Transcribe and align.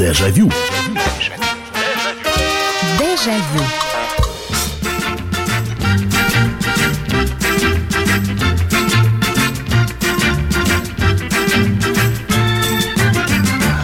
Дежавю. 0.00 0.50
Дежавю. 2.98 3.64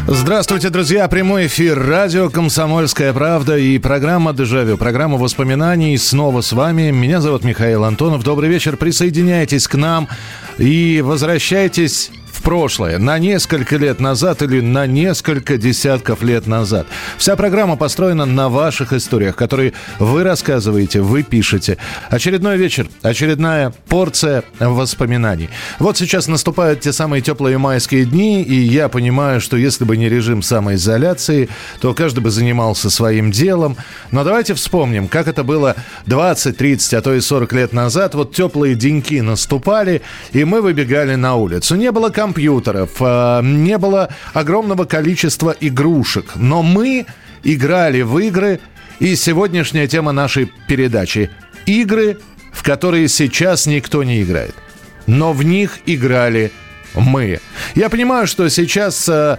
Здравствуйте, 0.08 0.70
друзья. 0.70 1.06
Прямой 1.08 1.48
эфир. 1.48 1.78
Радио 1.78 2.30
«Комсомольская 2.30 3.12
правда» 3.12 3.58
и 3.58 3.76
программа 3.78 4.32
«Дежавю». 4.32 4.78
Программа 4.78 5.18
воспоминаний. 5.18 5.98
Снова 5.98 6.40
с 6.40 6.50
вами. 6.52 6.92
Меня 6.92 7.20
зовут 7.20 7.44
Михаил 7.44 7.84
Антонов. 7.84 8.24
Добрый 8.24 8.48
вечер. 8.48 8.78
Присоединяйтесь 8.78 9.68
к 9.68 9.74
нам 9.74 10.08
и 10.56 11.02
возвращайтесь 11.04 12.10
прошлое, 12.46 12.98
на 12.98 13.18
несколько 13.18 13.76
лет 13.76 13.98
назад 13.98 14.40
или 14.40 14.60
на 14.60 14.86
несколько 14.86 15.58
десятков 15.58 16.22
лет 16.22 16.46
назад. 16.46 16.86
Вся 17.18 17.34
программа 17.34 17.74
построена 17.74 18.24
на 18.24 18.48
ваших 18.48 18.92
историях, 18.92 19.34
которые 19.34 19.72
вы 19.98 20.22
рассказываете, 20.22 21.00
вы 21.00 21.24
пишете. 21.24 21.76
Очередной 22.08 22.56
вечер, 22.56 22.86
очередная 23.02 23.74
порция 23.88 24.44
воспоминаний. 24.60 25.50
Вот 25.80 25.98
сейчас 25.98 26.28
наступают 26.28 26.78
те 26.82 26.92
самые 26.92 27.20
теплые 27.20 27.58
майские 27.58 28.04
дни, 28.04 28.44
и 28.44 28.54
я 28.54 28.88
понимаю, 28.88 29.40
что 29.40 29.56
если 29.56 29.84
бы 29.84 29.96
не 29.96 30.08
режим 30.08 30.40
самоизоляции, 30.40 31.48
то 31.80 31.94
каждый 31.94 32.20
бы 32.20 32.30
занимался 32.30 32.90
своим 32.90 33.32
делом. 33.32 33.76
Но 34.12 34.22
давайте 34.22 34.54
вспомним, 34.54 35.08
как 35.08 35.26
это 35.26 35.42
было 35.42 35.74
20, 36.06 36.56
30, 36.56 36.94
а 36.94 37.00
то 37.00 37.12
и 37.12 37.20
40 37.20 37.52
лет 37.54 37.72
назад. 37.72 38.14
Вот 38.14 38.36
теплые 38.36 38.76
деньки 38.76 39.20
наступали, 39.20 40.02
и 40.32 40.44
мы 40.44 40.62
выбегали 40.62 41.16
на 41.16 41.34
улицу. 41.34 41.74
Не 41.74 41.90
было 41.90 42.10
компании 42.10 42.35
компьютеров, 42.36 42.90
э, 43.00 43.40
не 43.42 43.78
было 43.78 44.10
огромного 44.34 44.84
количества 44.84 45.56
игрушек. 45.58 46.32
Но 46.36 46.62
мы 46.62 47.06
играли 47.44 48.02
в 48.02 48.18
игры, 48.18 48.60
и 49.00 49.16
сегодняшняя 49.16 49.86
тема 49.86 50.12
нашей 50.12 50.52
передачи– 50.68 51.30
игры, 51.66 52.18
в 52.52 52.62
которые 52.62 53.08
сейчас 53.08 53.66
никто 53.66 54.04
не 54.04 54.22
играет. 54.22 54.54
Но 55.06 55.32
в 55.32 55.42
них 55.44 55.78
играли 55.86 56.52
мы. 56.96 57.40
Я 57.74 57.88
понимаю, 57.88 58.26
что 58.26 58.48
сейчас 58.48 59.08
э, 59.08 59.36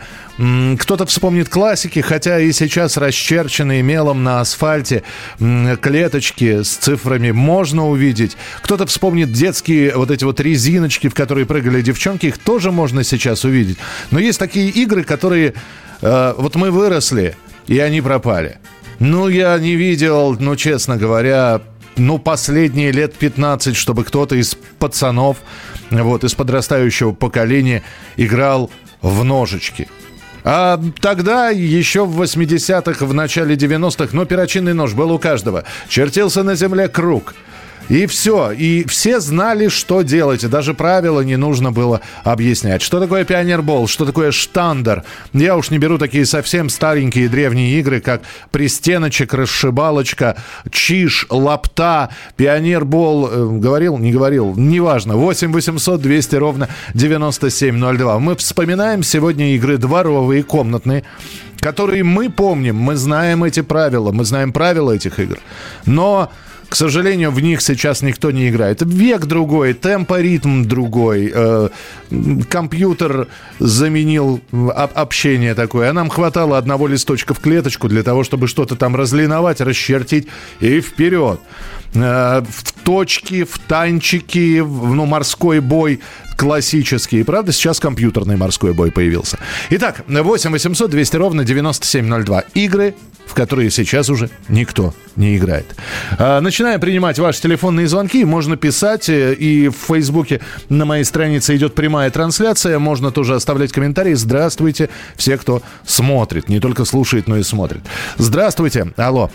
кто-то 0.80 1.06
вспомнит 1.06 1.50
классики, 1.50 2.00
хотя 2.00 2.40
и 2.40 2.52
сейчас 2.52 2.98
расчерченные 2.98 3.82
мелом 3.82 4.24
на 4.24 4.42
асфальте 4.42 5.04
э, 5.40 5.78
клеточки 5.82 6.64
с 6.64 6.70
цифрами 6.76 7.32
можно 7.32 7.88
увидеть. 7.88 8.38
Кто-то 8.62 8.86
вспомнит 8.86 9.32
детские 9.32 9.96
вот 9.96 10.12
эти 10.12 10.24
вот 10.24 10.40
резиночки, 10.40 11.10
в 11.10 11.14
которые 11.14 11.46
прыгали 11.46 11.82
девчонки, 11.82 12.28
их 12.28 12.38
тоже 12.38 12.72
можно 12.72 13.04
сейчас 13.04 13.44
увидеть. 13.44 13.78
Но 14.12 14.20
есть 14.20 14.40
такие 14.40 14.70
игры, 14.70 15.04
которые... 15.04 15.54
Э, 16.02 16.34
вот 16.38 16.56
мы 16.56 16.72
выросли, 16.72 17.36
и 17.68 17.80
они 17.80 18.02
пропали. 18.02 18.58
Ну, 19.00 19.28
я 19.28 19.58
не 19.60 19.76
видел, 19.76 20.36
ну, 20.40 20.56
честно 20.56 20.98
говоря, 20.98 21.62
ну, 21.98 22.20
последние 22.20 22.92
лет 22.92 23.16
15, 23.16 23.76
чтобы 23.76 24.04
кто-то 24.04 24.36
из 24.36 24.56
пацанов 24.80 25.38
вот, 25.92 26.24
из 26.24 26.34
подрастающего 26.34 27.12
поколения 27.12 27.84
играл 28.16 28.70
в 29.02 29.24
ножички. 29.24 29.88
А 30.44 30.82
тогда, 31.02 31.50
еще 31.50 32.06
в 32.06 32.22
80-х, 32.22 33.06
в 33.06 33.14
начале 33.14 33.56
90-х, 33.56 34.10
ну, 34.14 34.26
перочинный 34.26 34.74
нож 34.74 34.94
был 34.94 35.12
у 35.12 35.20
каждого. 35.20 35.66
Чертился 35.90 36.44
на 36.44 36.56
земле 36.56 36.88
круг– 36.88 37.36
и 37.90 38.06
все. 38.06 38.52
И 38.52 38.86
все 38.88 39.20
знали, 39.20 39.68
что 39.70 40.02
делать. 40.02 40.44
И 40.44 40.48
даже 40.48 40.74
правила 40.74 41.22
не 41.22 41.38
нужно 41.38 41.72
было 41.72 42.02
объяснять. 42.24 42.82
Что 42.82 43.00
такое 43.00 43.26
пионербол? 43.26 43.88
Что 43.88 44.06
такое 44.06 44.32
штандер? 44.32 45.04
Я 45.34 45.56
уж 45.56 45.70
не 45.70 45.78
беру 45.78 45.98
такие 45.98 46.26
совсем 46.26 46.70
старенькие 46.70 47.30
древние 47.30 47.80
игры, 47.80 48.02
как 48.02 48.22
пристеночек, 48.52 49.34
расшибалочка, 49.34 50.38
чиш, 50.72 51.28
лапта, 51.30 52.10
пионербол. 52.36 53.30
Э, 53.30 53.48
говорил, 53.60 53.98
не 53.98 54.12
говорил, 54.12 54.56
неважно. 54.56 55.16
8 55.16 55.52
800 55.52 56.02
200 56.02 56.36
ровно 56.36 56.70
9702. 56.94 58.20
Мы 58.20 58.36
вспоминаем 58.36 59.04
сегодня 59.04 59.56
игры 59.56 59.78
дворовые, 59.78 60.44
комнатные 60.44 61.04
которые 61.60 62.04
мы 62.04 62.30
помним, 62.30 62.76
мы 62.76 62.96
знаем 62.96 63.44
эти 63.44 63.62
правила, 63.62 64.12
мы 64.12 64.26
знаем 64.26 64.54
правила 64.54 64.92
этих 64.92 65.20
игр. 65.20 65.40
Но 65.86 66.32
к 66.70 66.76
сожалению, 66.76 67.32
в 67.32 67.40
них 67.40 67.62
сейчас 67.62 68.02
никто 68.02 68.32
не 68.32 68.50
играет. 68.50 68.82
Век 68.82 69.26
другой, 69.26 69.74
темпоритм 69.74 70.66
другой, 70.66 71.32
э, 71.34 71.70
компьютер 72.50 73.28
заменил 73.60 74.42
общение 74.52 75.56
такое. 75.56 75.90
А 75.90 75.94
нам 75.94 76.10
хватало 76.10 76.58
одного 76.58 76.88
листочка 76.88 77.34
в 77.34 77.40
клеточку 77.40 77.88
для 77.88 78.04
того, 78.04 78.24
чтобы 78.24 78.48
что-то 78.48 78.76
там 78.76 78.96
разлиновать, 78.96 79.62
расчертить 79.62 80.28
и 80.60 80.82
вперед. 80.82 81.40
Э, 81.94 82.42
в 82.42 82.74
точки, 82.84 83.44
в 83.44 83.60
танчики, 83.60 84.60
ну, 84.60 85.06
морской 85.06 85.62
бой 85.62 86.02
классический. 86.38 87.24
Правда, 87.24 87.52
сейчас 87.52 87.80
компьютерный 87.82 88.38
морской 88.38 88.74
бой 88.74 88.92
появился. 88.92 89.38
Итак, 89.72 90.04
8 90.08 90.52
800 90.52 90.90
200 90.90 91.16
ровно 91.18 91.44
9702. 91.44 92.44
Игры, 92.54 92.96
в 93.26 93.34
которые 93.34 93.70
сейчас 93.70 94.10
уже 94.10 94.30
никто 94.48 94.94
не 95.16 95.36
играет. 95.36 95.76
А, 96.18 96.40
начинаем 96.40 96.80
принимать 96.80 97.20
ваши 97.20 97.42
телефонные 97.42 97.88
звонки. 97.88 98.24
Можно 98.24 98.56
писать. 98.56 99.10
Э, 99.10 99.34
и 99.34 99.68
в 99.68 99.76
Фейсбуке 99.88 100.40
на 100.70 100.86
моей 100.86 101.04
странице 101.04 101.56
идет 101.56 101.76
прямая 101.76 102.10
трансляция. 102.10 102.80
Можно 102.80 103.12
тоже 103.12 103.36
оставлять 103.36 103.72
комментарии. 103.72 104.14
Здравствуйте, 104.14 104.90
все, 105.16 105.38
кто 105.38 105.62
смотрит. 105.84 106.50
Не 106.50 106.60
только 106.60 106.86
слушает, 106.86 107.28
но 107.28 107.38
и 107.38 107.44
смотрит. 107.44 107.82
Здравствуйте. 108.18 108.94
Алло. 108.96 109.30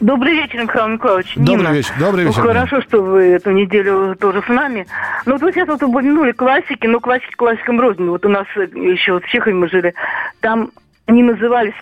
Добрый 0.00 0.34
вечер, 0.34 0.62
Михаил 0.62 0.88
Николаевич. 0.88 1.32
Добрый 1.36 1.66
Нина. 1.66 1.74
вечер. 1.74 1.94
Добрый 1.98 2.24
вечер. 2.26 2.42
Ну, 2.42 2.48
хорошо, 2.48 2.82
что 2.82 3.00
вы 3.00 3.22
эту 3.22 3.52
неделю 3.52 4.16
тоже 4.20 4.42
с 4.42 4.48
нами. 4.48 4.86
Ну, 5.24 5.32
вот 5.32 5.42
вы 5.42 5.52
сейчас 5.52 5.68
вот 5.68 5.82
упомянули 6.24 6.32
классики, 6.32 6.86
но 6.86 7.00
классики 7.00 7.34
классикам 7.36 7.80
рознь. 7.80 8.04
Вот 8.04 8.24
у 8.24 8.28
нас 8.28 8.46
еще 8.56 9.12
вот 9.12 9.24
в 9.24 9.28
Чехове 9.28 9.54
мы 9.54 9.68
жили. 9.68 9.94
Там 10.40 10.70
они 11.06 11.22
назывались 11.22 11.74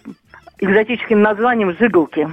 экзотическим 0.58 1.22
названием 1.22 1.76
«Жигалки». 1.78 2.28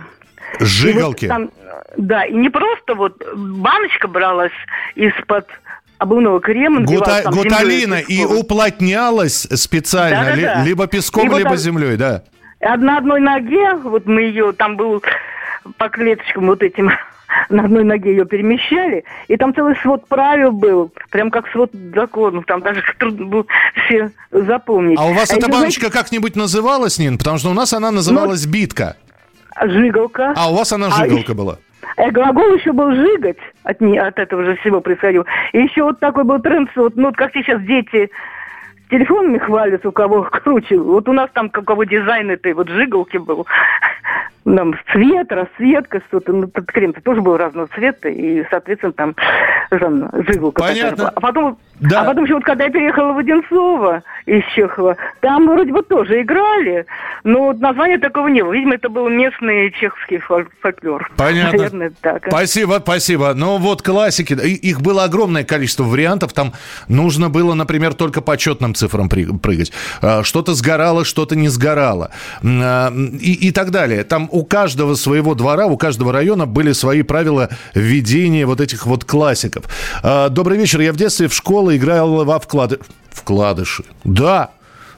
Жигалки? 0.60 1.26
И 1.26 1.28
вот 1.28 1.36
там, 1.36 1.50
да, 1.98 2.26
и 2.26 2.34
не 2.34 2.50
просто 2.50 2.96
вот 2.96 3.22
баночка 3.36 4.08
бралась 4.08 4.52
из-под 4.96 5.48
обувного 6.00 6.40
крема. 6.40 6.82
Гута, 6.82 7.24
гуталина 7.32 8.00
и 8.00 8.24
уплотнялась 8.24 9.48
специально, 9.54 10.24
да, 10.24 10.36
да, 10.36 10.56
да. 10.56 10.64
либо 10.64 10.88
песком, 10.88 11.32
и 11.32 11.38
либо 11.38 11.50
вот 11.50 11.60
землей, 11.60 11.98
да. 11.98 12.24
На 12.62 12.98
одной 12.98 13.20
ноге, 13.20 13.76
вот 13.76 14.06
мы 14.06 14.22
ее, 14.22 14.52
там 14.54 14.76
был 14.76 15.04
по 15.78 15.90
клеточкам 15.90 16.48
вот 16.48 16.64
этим 16.64 16.90
на 17.50 17.64
одной 17.64 17.84
ноге 17.84 18.12
ее 18.12 18.26
перемещали, 18.26 19.04
и 19.28 19.38
там 19.38 19.54
целый 19.54 19.76
свод 19.78 20.08
правил 20.08 20.52
был, 20.52 20.92
прям 21.10 21.32
как 21.32 21.48
свод 21.50 21.72
законов, 21.94 22.46
там 22.46 22.62
даже 22.62 22.82
трудно 23.00 23.26
было 23.26 23.46
все 23.86 24.12
запомнить. 24.32 25.00
А 25.00 25.06
у 25.06 25.14
вас 25.14 25.32
а 25.32 25.38
эта 25.38 25.50
баночка 25.50 25.88
знаете... 25.88 25.98
как-нибудь 25.98 26.36
называлась, 26.36 27.00
Нин? 27.00 27.18
Потому 27.18 27.38
что 27.38 27.50
у 27.50 27.54
нас 27.54 27.74
она 27.74 27.92
называлась 27.92 28.46
ну, 28.46 28.52
битка. 28.52 28.98
Жигалка. 29.62 30.34
А 30.36 30.52
у 30.52 30.56
вас 30.56 30.72
она 30.72 30.90
жигалка 30.90 31.34
а 31.34 31.36
была? 31.36 31.58
Э, 31.98 32.12
глагол 32.12 32.54
еще 32.54 32.72
был 32.72 32.92
жигать, 32.92 33.38
от, 33.64 33.82
не, 33.82 33.98
от 33.98 34.18
этого 34.20 34.44
же 34.44 34.56
всего 34.58 34.80
происходил. 34.80 35.26
И 35.52 35.60
еще 35.60 35.84
вот 35.84 36.00
такой 36.00 36.24
был 36.24 36.40
тренд, 36.40 36.70
вот, 36.76 36.96
ну, 36.96 37.12
как 37.14 37.34
сейчас 37.34 37.62
дети 37.62 38.10
телефонами 38.90 39.38
хвалятся, 39.38 39.90
у 39.90 39.92
кого 39.92 40.24
круче. 40.32 40.78
Вот 40.78 41.08
у 41.10 41.14
нас 41.14 41.30
там, 41.34 41.48
у 41.48 41.62
кого 41.64 41.84
дизайн 41.84 42.32
этой 42.32 42.54
вот 42.54 42.70
жигалки 42.70 43.18
был 43.18 43.46
нам 44.50 44.76
цвет, 44.92 45.32
расцветка, 45.32 46.02
что-то. 46.08 46.34
Ну, 46.34 46.48
этот 46.48 46.66
крем-то 46.72 47.02
тоже 47.02 47.22
был 47.22 47.38
разного 47.38 47.68
цвета, 47.68 48.10
и, 48.10 48.44
соответственно, 48.50 48.94
там 48.94 49.16
Жанна 49.72 50.10
жигалка 50.28 50.64
Понятно. 50.64 51.10
А 51.10 51.20
потом, 51.20 51.58
да. 51.80 52.02
а 52.02 52.06
потом 52.06 52.24
еще 52.24 52.36
вот 52.36 52.44
когда 52.44 52.66
я 52.66 52.72
переехала 52.72 53.14
в 53.14 53.20
Одинцово 53.20 54.04
из 54.26 54.44
Чехова, 54.56 54.98
там 55.20 55.48
вроде 55.48 55.72
бы 55.72 55.84
тоже 55.84 56.22
играли, 56.22 56.86
но 57.24 57.46
вот 57.46 57.60
названия 57.60 58.00
такого 58.00 58.28
не 58.28 58.44
было. 58.44 58.54
Видимо, 58.54 58.76
это 58.76 58.90
был 58.90 59.08
местный 59.10 59.72
чешский 59.72 60.18
фольклор. 60.18 61.12
Понятно. 61.16 61.58
Наверное, 61.58 61.92
так. 62.02 62.26
Спасибо, 62.28 62.80
спасибо. 62.82 63.34
Ну 63.36 63.58
вот 63.58 63.84
классики, 63.84 64.34
их 64.34 64.82
было 64.82 65.04
огромное 65.04 65.44
количество 65.44 65.84
вариантов. 65.84 66.34
Там 66.34 66.54
нужно 66.88 67.30
было, 67.30 67.54
например, 67.54 67.94
только 67.94 68.22
по 68.22 68.38
четным 68.38 68.74
цифрам 68.74 69.08
прыгать. 69.08 69.72
А, 70.02 70.24
что-то 70.24 70.56
сгорало, 70.56 71.06
что-то 71.06 71.36
не 71.36 71.48
сгорало. 71.50 72.12
А, 72.44 72.92
и, 72.92 73.48
и 73.48 73.52
так 73.52 73.70
далее. 73.70 74.04
Там 74.04 74.30
у 74.40 74.46
каждого 74.46 74.96
своего 74.96 75.36
двора, 75.36 75.68
у 75.68 75.78
каждого 75.78 76.14
района 76.14 76.46
были 76.46 76.72
свои 76.72 77.02
правила 77.02 77.50
введения 77.76 78.46
вот 78.46 78.62
этих 78.62 78.86
вот 78.86 79.04
классиков. 79.04 79.66
А, 80.02 80.30
добрый 80.30 80.58
вечер. 80.58 80.80
Я 80.80 80.94
в 80.94 80.96
детстве 80.96 81.28
в 81.28 81.34
школу 81.34 81.76
играл 81.76 82.24
во 82.24 82.40
вклады... 82.40 82.80
вкладыши. 83.12 83.84
Да, 84.06 84.52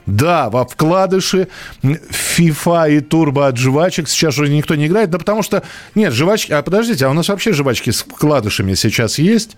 да, 0.06 0.48
во 0.48 0.64
вкладыши, 0.64 1.48
FIFA 1.82 2.96
и 2.96 3.00
турбо 3.00 3.48
от 3.48 3.56
жвачек 3.56 4.08
сейчас 4.08 4.38
уже 4.38 4.48
никто 4.48 4.76
не 4.76 4.86
играет, 4.86 5.10
да 5.10 5.18
потому 5.18 5.42
что, 5.42 5.64
нет, 5.96 6.12
жвачки, 6.12 6.52
а 6.52 6.62
подождите, 6.62 7.06
а 7.06 7.10
у 7.10 7.12
нас 7.12 7.28
вообще 7.28 7.52
жвачки 7.52 7.90
с 7.90 8.02
вкладышами 8.02 8.74
сейчас 8.74 9.18
есть? 9.18 9.56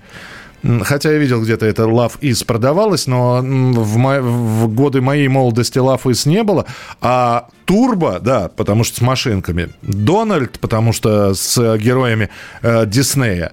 Хотя 0.82 1.12
я 1.12 1.18
видел 1.18 1.42
где-то 1.42 1.66
это 1.66 1.82
Love 1.82 2.20
Is 2.20 2.44
продавалось, 2.44 3.06
но 3.06 3.40
в, 3.42 3.96
мо- 3.96 4.20
в 4.20 4.68
годы 4.68 5.00
моей 5.00 5.28
молодости 5.28 5.78
Love 5.78 6.04
Is 6.04 6.28
не 6.28 6.42
было. 6.42 6.64
А 7.00 7.48
Турбо, 7.66 8.18
да, 8.20 8.48
потому 8.48 8.84
что 8.84 8.96
с 8.98 9.00
машинками. 9.00 9.70
Дональд, 9.82 10.58
потому 10.60 10.92
что 10.92 11.34
с 11.34 11.76
героями 11.76 12.30
э, 12.62 12.86
Диснея. 12.86 13.52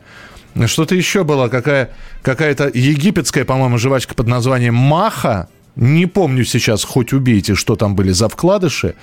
Что-то 0.65 0.95
еще 0.95 1.23
было, 1.23 1.47
какая, 1.47 1.91
какая-то 2.21 2.69
египетская, 2.73 3.45
по-моему, 3.45 3.77
жвачка 3.77 4.15
под 4.15 4.27
названием 4.27 4.75
Маха. 4.75 5.49
Не 5.75 6.05
помню 6.05 6.43
сейчас, 6.43 6.83
хоть 6.83 7.13
убейте, 7.13 7.55
что 7.55 7.75
там 7.75 7.95
были 7.95 8.11
за 8.11 8.27
вкладыши. 8.27 8.95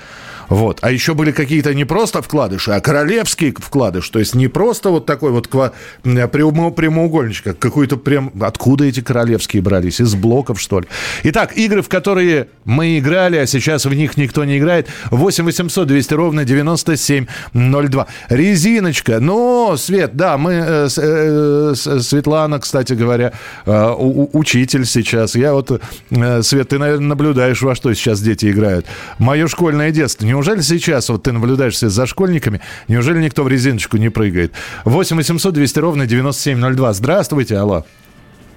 Вот. 0.49 0.79
А 0.83 0.91
еще 0.91 1.15
были 1.15 1.33
какие-то 1.33 1.75
не 1.75 1.85
просто 1.85 2.23
вкладыши, 2.23 2.73
а 2.73 2.81
королевские 2.81 3.55
вкладыши. 3.57 4.11
То 4.11 4.19
есть 4.19 4.35
не 4.35 4.49
просто 4.49 4.91
вот 4.91 5.07
такой 5.07 5.31
вот 5.31 5.47
ква... 5.47 5.73
прямо, 6.03 6.71
прямоугольничек, 6.71 7.47
а 7.49 7.55
какой-то 7.55 7.97
прям... 7.97 8.33
Откуда 8.41 8.85
эти 8.85 9.01
королевские 9.01 9.63
брались? 9.63 10.01
Из 10.01 10.15
блоков, 10.15 10.61
что 10.61 10.81
ли? 10.81 10.87
Итак, 11.25 11.57
игры, 11.57 11.83
в 11.83 11.89
которые 11.89 12.49
мы 12.65 12.99
играли, 12.99 13.37
а 13.37 13.47
сейчас 13.47 13.85
в 13.85 13.93
них 13.93 14.17
никто 14.17 14.45
не 14.45 14.59
играет. 14.59 14.89
8 15.11 15.45
800 15.45 15.87
200 15.87 16.15
ровно 16.15 16.45
9702. 16.45 18.07
Резиночка. 18.29 19.21
Ну, 19.21 19.77
Свет, 19.77 20.17
да, 20.17 20.39
мы... 20.39 20.53
Э, 20.53 20.89
э, 20.97 21.75
Светлана, 21.75 22.59
кстати 22.59 22.95
говоря, 22.95 23.33
э, 23.67 23.95
учитель 24.33 24.87
сейчас. 24.87 25.35
Я 25.35 25.53
вот... 25.53 25.83
Э, 26.11 26.43
Свет, 26.59 26.71
ты, 26.71 26.79
наверное, 26.79 27.07
наблюдаешь, 27.07 27.63
во 27.63 27.77
что 27.77 27.95
сейчас 27.95 28.21
дети 28.21 28.51
играют. 28.51 28.85
Мое 29.21 29.47
школьное 29.47 29.93
детство. 29.93 30.25
Не 30.25 30.33
Неужели 30.33 30.61
сейчас 30.61 31.09
вот 31.09 31.23
ты 31.23 31.31
наблюдаешься 31.31 31.89
за 31.89 32.05
школьниками, 32.07 32.61
неужели 32.89 33.23
никто 33.23 33.45
в 33.45 33.49
резиночку 33.49 33.97
не 33.97 34.09
прыгает? 34.09 34.53
8 34.85 35.17
800 35.17 35.55
200 35.55 35.79
ровно 35.79 36.07
9702. 36.07 36.93
Здравствуйте, 36.95 37.57
алло. 37.57 37.85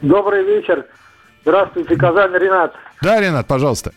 Добрый 0.01 0.44
вечер. 0.44 0.83
Здравствуйте, 1.44 1.95
Казань, 1.95 2.33
Ренат. 2.33 2.74
Да, 3.03 3.21
Ренат, 3.21 3.45
пожалуйста. 3.45 3.92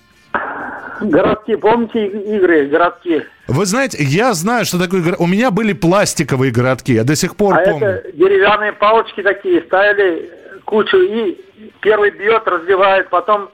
Городки, 1.00 1.56
помните 1.56 2.06
игры, 2.06 2.66
городки? 2.66 3.22
Вы 3.48 3.64
знаете, 3.64 4.02
я 4.02 4.34
знаю, 4.34 4.66
что 4.66 4.78
такое... 4.78 5.16
У 5.18 5.26
меня 5.26 5.50
были 5.50 5.72
пластиковые 5.72 6.52
городки, 6.52 6.92
я 6.92 7.04
до 7.04 7.16
сих 7.16 7.36
пор 7.36 7.54
а 7.54 7.64
помню. 7.64 7.86
это 7.86 8.12
деревянные 8.12 8.72
палочки 8.72 9.22
такие, 9.22 9.62
ставили 9.62 10.30
кучу, 10.66 10.98
и 10.98 11.40
первый 11.80 12.10
бьет, 12.10 12.46
разбивает, 12.46 13.08
потом 13.08 13.48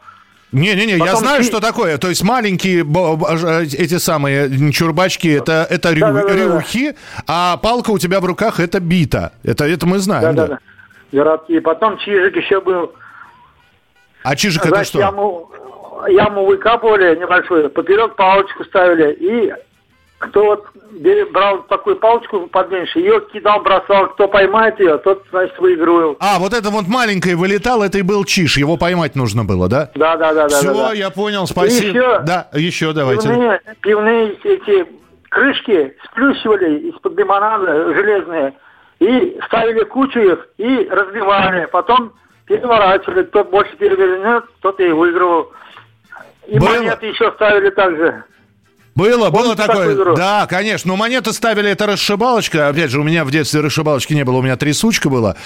не-не-не, 0.52 0.96
я 0.96 1.16
знаю, 1.16 1.42
что 1.44 1.60
такое. 1.60 1.98
То 1.98 2.08
есть 2.08 2.22
маленькие 2.24 2.80
эти 2.80 3.98
самые 3.98 4.72
чурбачки, 4.72 5.28
это, 5.28 5.66
это 5.68 5.92
рю, 5.92 6.00
да, 6.00 6.12
да, 6.12 6.34
рюхи, 6.34 6.96
а 7.26 7.56
палка 7.56 7.90
у 7.90 7.98
тебя 7.98 8.20
в 8.20 8.24
руках 8.24 8.58
это 8.58 8.80
бита. 8.80 9.32
Это, 9.44 9.64
это 9.64 9.86
мы 9.86 9.98
знаем, 9.98 10.34
да. 10.34 10.46
да. 10.46 10.58
да. 11.12 11.40
И 11.48 11.60
потом 11.60 11.98
чижик 11.98 12.36
еще 12.36 12.60
был. 12.60 12.92
А 14.22 14.36
чижик 14.36 14.62
Значит, 14.64 14.76
это 14.76 14.84
что? 14.84 14.98
Яму, 14.98 15.50
яму 16.08 16.44
выкапывали 16.46 17.16
небольшую, 17.16 17.70
поперек 17.70 18.16
палочку 18.16 18.64
ставили 18.64 19.12
и 19.12 19.52
кто 20.20 20.44
вот 20.44 20.66
брал 21.32 21.62
такую 21.62 21.96
палочку 21.96 22.46
подменьше, 22.46 22.98
ее 22.98 23.22
кидал, 23.32 23.62
бросал, 23.62 24.08
кто 24.10 24.28
поймает 24.28 24.78
ее, 24.78 24.98
тот, 24.98 25.24
значит, 25.30 25.58
выигрывал. 25.58 26.16
А, 26.20 26.38
вот 26.38 26.52
это 26.52 26.68
вот 26.68 26.86
маленькое 26.86 27.36
вылетал, 27.36 27.82
это 27.82 27.98
и 27.98 28.02
был 28.02 28.24
чиш, 28.24 28.58
его 28.58 28.76
поймать 28.76 29.16
нужно 29.16 29.44
было, 29.44 29.66
да? 29.66 29.90
Да, 29.94 30.16
да, 30.16 30.34
да. 30.34 30.48
Все, 30.48 30.74
да, 30.74 30.88
да. 30.88 30.92
я 30.92 31.08
понял, 31.10 31.46
спасибо. 31.46 31.86
И 31.86 31.88
еще, 31.88 32.20
да, 32.20 32.48
еще 32.52 32.92
давайте. 32.92 33.28
Пивные, 33.28 33.60
пивные 33.80 34.32
эти 34.44 34.86
крышки 35.30 35.96
сплющивали 36.04 36.90
из-под 36.90 37.18
лимонада 37.18 37.94
железные 37.94 38.52
и 38.98 39.40
ставили 39.46 39.84
кучу 39.84 40.20
их 40.20 40.48
и 40.58 40.86
разбивали. 40.90 41.66
Потом 41.72 42.12
переворачивали, 42.44 43.22
кто 43.22 43.44
больше 43.44 43.74
перевернет, 43.78 44.44
тот 44.60 44.78
и 44.80 44.88
выигрывал. 44.88 45.50
И 46.46 46.58
Было... 46.58 46.68
монеты 46.68 47.06
еще 47.06 47.32
ставили 47.32 47.70
также. 47.70 48.24
Было, 48.94 49.30
было 49.30 49.54
такое. 49.56 50.14
Да, 50.16 50.46
конечно. 50.46 50.88
Но 50.88 50.96
монеты 50.96 51.32
ставили, 51.32 51.70
это 51.70 51.86
расшибалочка. 51.86 52.68
Опять 52.68 52.90
же, 52.90 53.00
у 53.00 53.04
меня 53.04 53.24
в 53.24 53.30
детстве 53.30 53.60
расшибалочки 53.60 54.14
не 54.14 54.24
было, 54.24 54.38
у 54.38 54.42
меня 54.42 54.56
трясучка 54.56 55.08
была. 55.08 55.36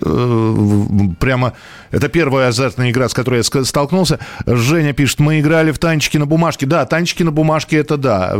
Э, 0.00 0.54
прямо, 1.20 1.52
это 1.90 2.08
первая 2.08 2.48
азартная 2.48 2.90
игра, 2.90 3.08
с 3.08 3.14
которой 3.14 3.42
я 3.44 3.64
столкнулся. 3.64 4.18
Женя 4.46 4.92
пишет, 4.94 5.20
мы 5.20 5.40
играли 5.40 5.70
в 5.70 5.78
танчики 5.78 6.16
на 6.16 6.26
бумажке. 6.26 6.66
Да, 6.66 6.86
танчики 6.86 7.22
на 7.22 7.30
бумажке, 7.30 7.76
это 7.76 7.96
да. 7.96 8.32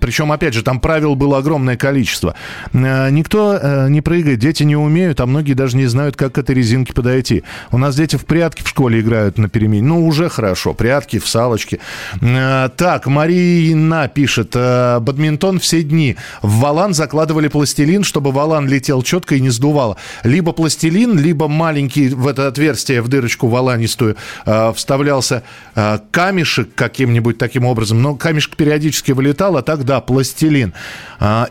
Причем, 0.00 0.32
опять 0.32 0.54
же, 0.54 0.62
там 0.62 0.80
правил 0.80 1.14
было 1.14 1.38
огромное 1.38 1.76
количество. 1.76 2.34
Э, 2.72 3.10
никто 3.10 3.58
э, 3.60 3.88
не 3.88 4.00
прыгает, 4.00 4.38
дети 4.38 4.62
не 4.62 4.76
умеют, 4.76 5.20
а 5.20 5.26
многие 5.26 5.52
даже 5.52 5.76
не 5.76 5.86
знают, 5.86 6.16
как 6.16 6.32
к 6.32 6.38
этой 6.38 6.54
резинке 6.54 6.92
подойти. 6.92 7.44
У 7.70 7.78
нас 7.78 7.94
дети 7.94 8.16
в 8.16 8.24
прятки 8.24 8.62
в 8.62 8.68
школе 8.68 9.00
играют 9.00 9.38
на 9.38 9.48
перемене. 9.48 9.86
Ну, 9.86 10.06
уже 10.06 10.28
хорошо. 10.28 10.72
Прятки, 10.72 11.18
в 11.18 11.28
салочки. 11.28 11.80
Так, 12.20 13.06
Марина 13.06 13.97
пишет, 14.06 14.52
э, 14.54 15.00
бадминтон 15.00 15.58
все 15.58 15.82
дни. 15.82 16.16
В 16.42 16.60
валан 16.60 16.94
закладывали 16.94 17.48
пластилин, 17.48 18.04
чтобы 18.04 18.30
валан 18.30 18.68
летел 18.68 19.02
четко 19.02 19.34
и 19.34 19.40
не 19.40 19.50
сдувало. 19.50 19.96
Либо 20.22 20.52
пластилин, 20.52 21.18
либо 21.18 21.48
маленький 21.48 22.10
в 22.10 22.28
это 22.28 22.46
отверстие, 22.46 23.02
в 23.02 23.08
дырочку 23.08 23.48
валанистую, 23.48 24.16
э, 24.46 24.72
вставлялся 24.74 25.42
э, 25.74 25.98
камешек 26.10 26.68
каким-нибудь 26.74 27.38
таким 27.38 27.64
образом. 27.64 28.00
Но 28.02 28.14
камешек 28.14 28.54
периодически 28.56 29.12
вылетал, 29.12 29.56
а 29.56 29.62
так, 29.62 29.84
да, 29.84 30.00
пластилин. 30.00 30.74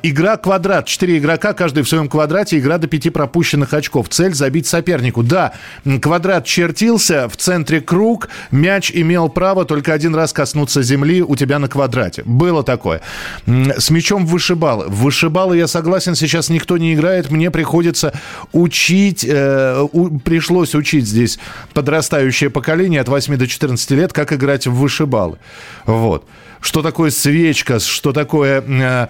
Игра 0.01 0.37
квадрат. 0.37 0.85
Четыре 0.85 1.17
игрока, 1.17 1.51
каждый 1.51 1.83
в 1.83 1.89
своем 1.89 2.07
квадрате. 2.07 2.57
Игра 2.57 2.77
до 2.77 2.87
пяти 2.87 3.09
пропущенных 3.09 3.73
очков. 3.73 4.07
Цель 4.07 4.33
забить 4.33 4.67
сопернику. 4.67 5.23
Да, 5.23 5.53
квадрат 6.01 6.45
чертился, 6.45 7.27
в 7.27 7.35
центре 7.35 7.81
круг, 7.81 8.29
мяч 8.51 8.91
имел 8.93 9.29
право 9.29 9.65
только 9.65 9.93
один 9.93 10.15
раз 10.15 10.33
коснуться 10.33 10.83
земли 10.83 11.21
у 11.21 11.35
тебя 11.35 11.59
на 11.59 11.67
квадрате. 11.67 12.23
Было 12.37 12.63
такое. 12.63 13.01
С 13.45 13.89
мячом 13.89 14.25
в 14.25 14.29
вышибалы. 14.29 14.85
В 14.87 15.03
вышибалы, 15.03 15.57
я 15.57 15.67
согласен, 15.67 16.13
сейчас 16.13 16.49
никто 16.49 16.77
не 16.77 16.93
играет. 16.93 17.31
Мне 17.31 17.49
приходится 17.49 18.13
учить, 18.51 19.25
э, 19.27 19.87
у, 19.91 20.19
пришлось 20.19 20.75
учить 20.75 21.07
здесь 21.07 21.39
подрастающее 21.73 22.51
поколение 22.51 23.01
от 23.01 23.09
8 23.09 23.37
до 23.37 23.47
14 23.47 23.91
лет, 23.91 24.13
как 24.13 24.33
играть 24.33 24.67
в 24.67 24.73
вышибалы. 24.73 25.39
Вот. 25.85 26.25
Что 26.61 26.83
такое 26.83 27.09
свечка, 27.09 27.79
что 27.79 28.13
такое... 28.13 28.61
Э, 28.61 29.07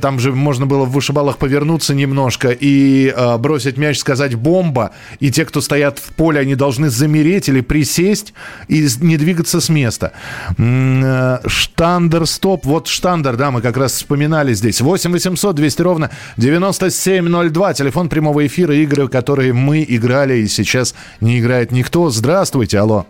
там 0.00 0.18
же 0.18 0.32
можно 0.32 0.66
было 0.66 0.84
в 0.84 0.92
вышибалах 0.92 1.38
повернуться 1.38 1.94
немножко 1.94 2.50
и 2.50 3.12
э, 3.14 3.38
бросить 3.38 3.76
мяч, 3.76 3.98
сказать 3.98 4.34
бомба. 4.34 4.90
И 5.20 5.30
те, 5.30 5.44
кто 5.44 5.60
стоят 5.60 5.98
в 5.98 6.14
поле, 6.14 6.40
они 6.40 6.54
должны 6.54 6.90
замереть 6.90 7.48
или 7.48 7.60
присесть 7.60 8.34
и 8.68 8.86
не 9.00 9.16
двигаться 9.16 9.60
с 9.60 9.68
места. 9.68 10.12
Э, 10.58 11.38
штандер 11.46 12.26
стоп. 12.26 12.64
Вот 12.64 12.88
штандер, 12.88 13.36
да, 13.36 13.50
мы 13.50 13.60
как 13.60 13.76
раз 13.76 13.92
вспоминали 13.92 14.54
здесь. 14.54 14.80
8 14.80 15.12
800 15.12 15.54
200 15.54 15.82
ровно 15.82 16.10
9702. 16.36 17.74
Телефон 17.74 18.08
прямого 18.08 18.46
эфира. 18.46 18.74
Игры, 18.74 19.08
которые 19.08 19.52
мы 19.52 19.84
играли 19.88 20.38
и 20.38 20.48
сейчас 20.48 20.94
не 21.20 21.38
играет 21.38 21.70
никто. 21.70 22.10
Здравствуйте, 22.10 22.78
алло. 22.78 23.06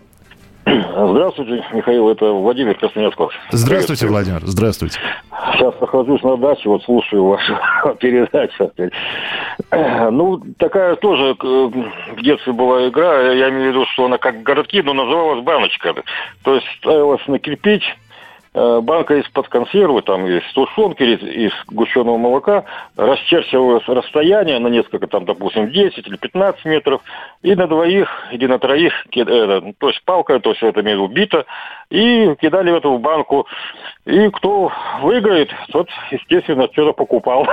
Здравствуйте, 0.65 1.65
Михаил, 1.73 2.09
это 2.09 2.31
Владимир 2.31 2.75
Красноярсков. 2.75 3.33
Здравствуйте, 3.51 4.07
Владимир, 4.07 4.41
здравствуйте. 4.43 4.99
Сейчас 5.53 5.73
нахожусь 5.81 6.23
на 6.23 6.37
даче, 6.37 6.69
вот 6.69 6.83
слушаю 6.83 7.25
вашу 7.25 7.57
передачу. 7.99 8.71
Ну, 10.11 10.41
такая 10.57 10.95
тоже 10.95 11.35
в 11.35 12.21
детстве 12.21 12.53
была 12.53 12.87
игра, 12.87 13.33
я 13.33 13.49
имею 13.49 13.71
в 13.71 13.75
виду, 13.75 13.85
что 13.93 14.05
она 14.05 14.17
как 14.17 14.41
городки, 14.43 14.81
но 14.81 14.93
называлась 14.93 15.43
баночка. 15.43 15.93
То 16.43 16.55
есть 16.55 16.67
ставилась 16.77 17.25
на 17.27 17.39
кирпич, 17.39 17.83
Э, 17.83 18.02
банка 18.53 19.15
из-под 19.15 19.47
консервы, 19.47 20.01
там 20.01 20.27
из 20.27 20.43
тушенки, 20.53 21.03
из, 21.03 21.21
из 21.23 21.51
гущеного 21.67 22.17
молока, 22.17 22.63
расчерчивалось 22.95 23.87
расстояние 23.87 24.59
на 24.59 24.67
несколько, 24.67 25.07
там, 25.07 25.25
допустим, 25.25 25.71
10 25.71 26.07
или 26.07 26.17
15 26.17 26.65
метров, 26.65 27.01
и 27.41 27.55
на 27.55 27.67
двоих 27.67 28.09
или 28.31 28.45
на 28.45 28.59
троих, 28.59 28.93
э, 29.15 29.61
то 29.77 29.87
есть 29.87 30.03
палка, 30.05 30.39
то 30.39 30.51
есть 30.51 30.63
это 30.63 30.81
имею 30.81 31.07
бита, 31.07 31.45
и 31.89 32.35
кидали 32.41 32.71
в 32.71 32.75
эту 32.75 32.97
банку. 32.97 33.47
И 34.05 34.29
кто 34.29 34.71
выиграет, 35.01 35.49
тот, 35.71 35.87
естественно, 36.11 36.67
что-то 36.73 36.91
покупал. 36.93 37.47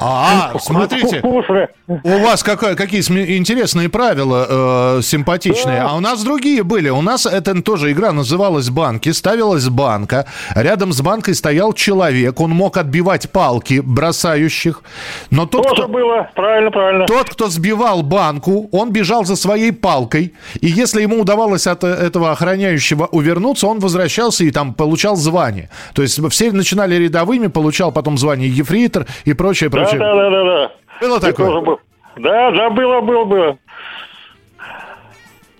А, 0.00 0.52
смотрите, 0.58 1.20
у 1.22 2.18
вас 2.18 2.42
какое, 2.42 2.74
какие 2.74 3.00
интересные 3.36 3.88
правила, 3.88 4.98
э, 4.98 5.02
симпатичные. 5.02 5.82
А 5.82 5.94
у 5.94 6.00
нас 6.00 6.24
другие 6.24 6.64
были. 6.64 6.88
У 6.88 7.02
нас 7.02 7.26
это 7.26 7.62
тоже 7.62 7.92
игра 7.92 8.12
называлась 8.12 8.70
«Банки». 8.70 9.10
Ставилась 9.10 9.68
банка. 9.68 10.26
Рядом 10.54 10.92
с 10.92 11.00
банкой 11.00 11.34
стоял 11.34 11.72
человек. 11.72 12.40
Он 12.40 12.50
мог 12.50 12.76
отбивать 12.76 13.30
палки 13.30 13.80
бросающих. 13.84 14.82
Но 15.30 15.46
тот, 15.46 15.62
тоже 15.62 15.82
кто, 15.82 15.88
было. 15.88 16.30
Правильно, 16.34 16.70
правильно. 16.70 17.06
Тот, 17.06 17.30
кто 17.30 17.48
сбивал 17.48 18.02
банку, 18.02 18.68
он 18.72 18.92
бежал 18.92 19.24
за 19.24 19.36
своей 19.36 19.72
палкой. 19.72 20.34
И 20.60 20.66
если 20.66 21.02
ему 21.02 21.20
удавалось 21.20 21.66
от 21.66 21.84
этого 21.84 22.30
охраняющего 22.32 23.06
увернуться, 23.06 23.66
он 23.66 23.78
возвращался 23.80 24.44
и 24.44 24.50
там 24.50 24.74
получал 24.74 25.16
звание. 25.16 25.70
То 25.94 26.02
есть 26.02 26.20
все 26.30 26.52
начинали 26.52 26.96
рядовыми, 26.96 27.48
получал 27.48 27.92
потом 27.92 28.18
звание 28.18 28.48
ефрейтор 28.48 29.06
и 29.24 29.32
прочее, 29.32 29.70
прочее. 29.70 29.98
Да, 29.98 30.14
да, 30.14 30.30
да, 30.30 30.44
да. 30.44 30.70
Было 31.00 31.20
такое? 31.20 31.78
Да, 32.16 32.50
да, 32.52 32.70
было, 32.70 33.00
было, 33.00 33.24
было. 33.24 33.58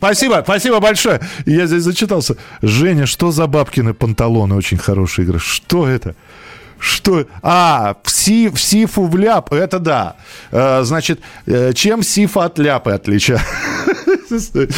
Спасибо, 0.04 0.42
спасибо 0.44 0.80
большое. 0.80 1.20
Я 1.46 1.66
здесь 1.66 1.82
зачитался. 1.82 2.36
Женя, 2.60 3.06
что 3.06 3.30
за 3.30 3.46
бабкины 3.46 3.94
панталоны? 3.94 4.54
Очень 4.54 4.76
хорошая 4.76 5.24
игра. 5.24 5.38
Что 5.38 5.88
это? 5.88 6.14
Что? 6.78 7.26
А, 7.42 7.96
в, 8.02 8.10
си, 8.10 8.50
в 8.50 8.60
сифу 8.60 9.06
в 9.06 9.16
ляп. 9.16 9.52
Это 9.54 9.78
да. 9.78 10.16
Э, 10.50 10.82
значит, 10.82 11.20
э, 11.46 11.72
чем 11.72 12.02
сифа 12.02 12.44
от 12.44 12.58
ляпы 12.58 12.90
отличается? 12.90 13.46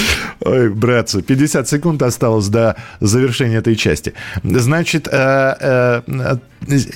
Ой, 0.40 0.68
братцы, 0.70 1.22
50 1.22 1.68
секунд 1.68 2.02
осталось 2.02 2.46
до 2.48 2.76
завершения 3.00 3.56
этой 3.56 3.74
части. 3.74 4.14
Значит, 4.44 5.08
э, 5.10 6.00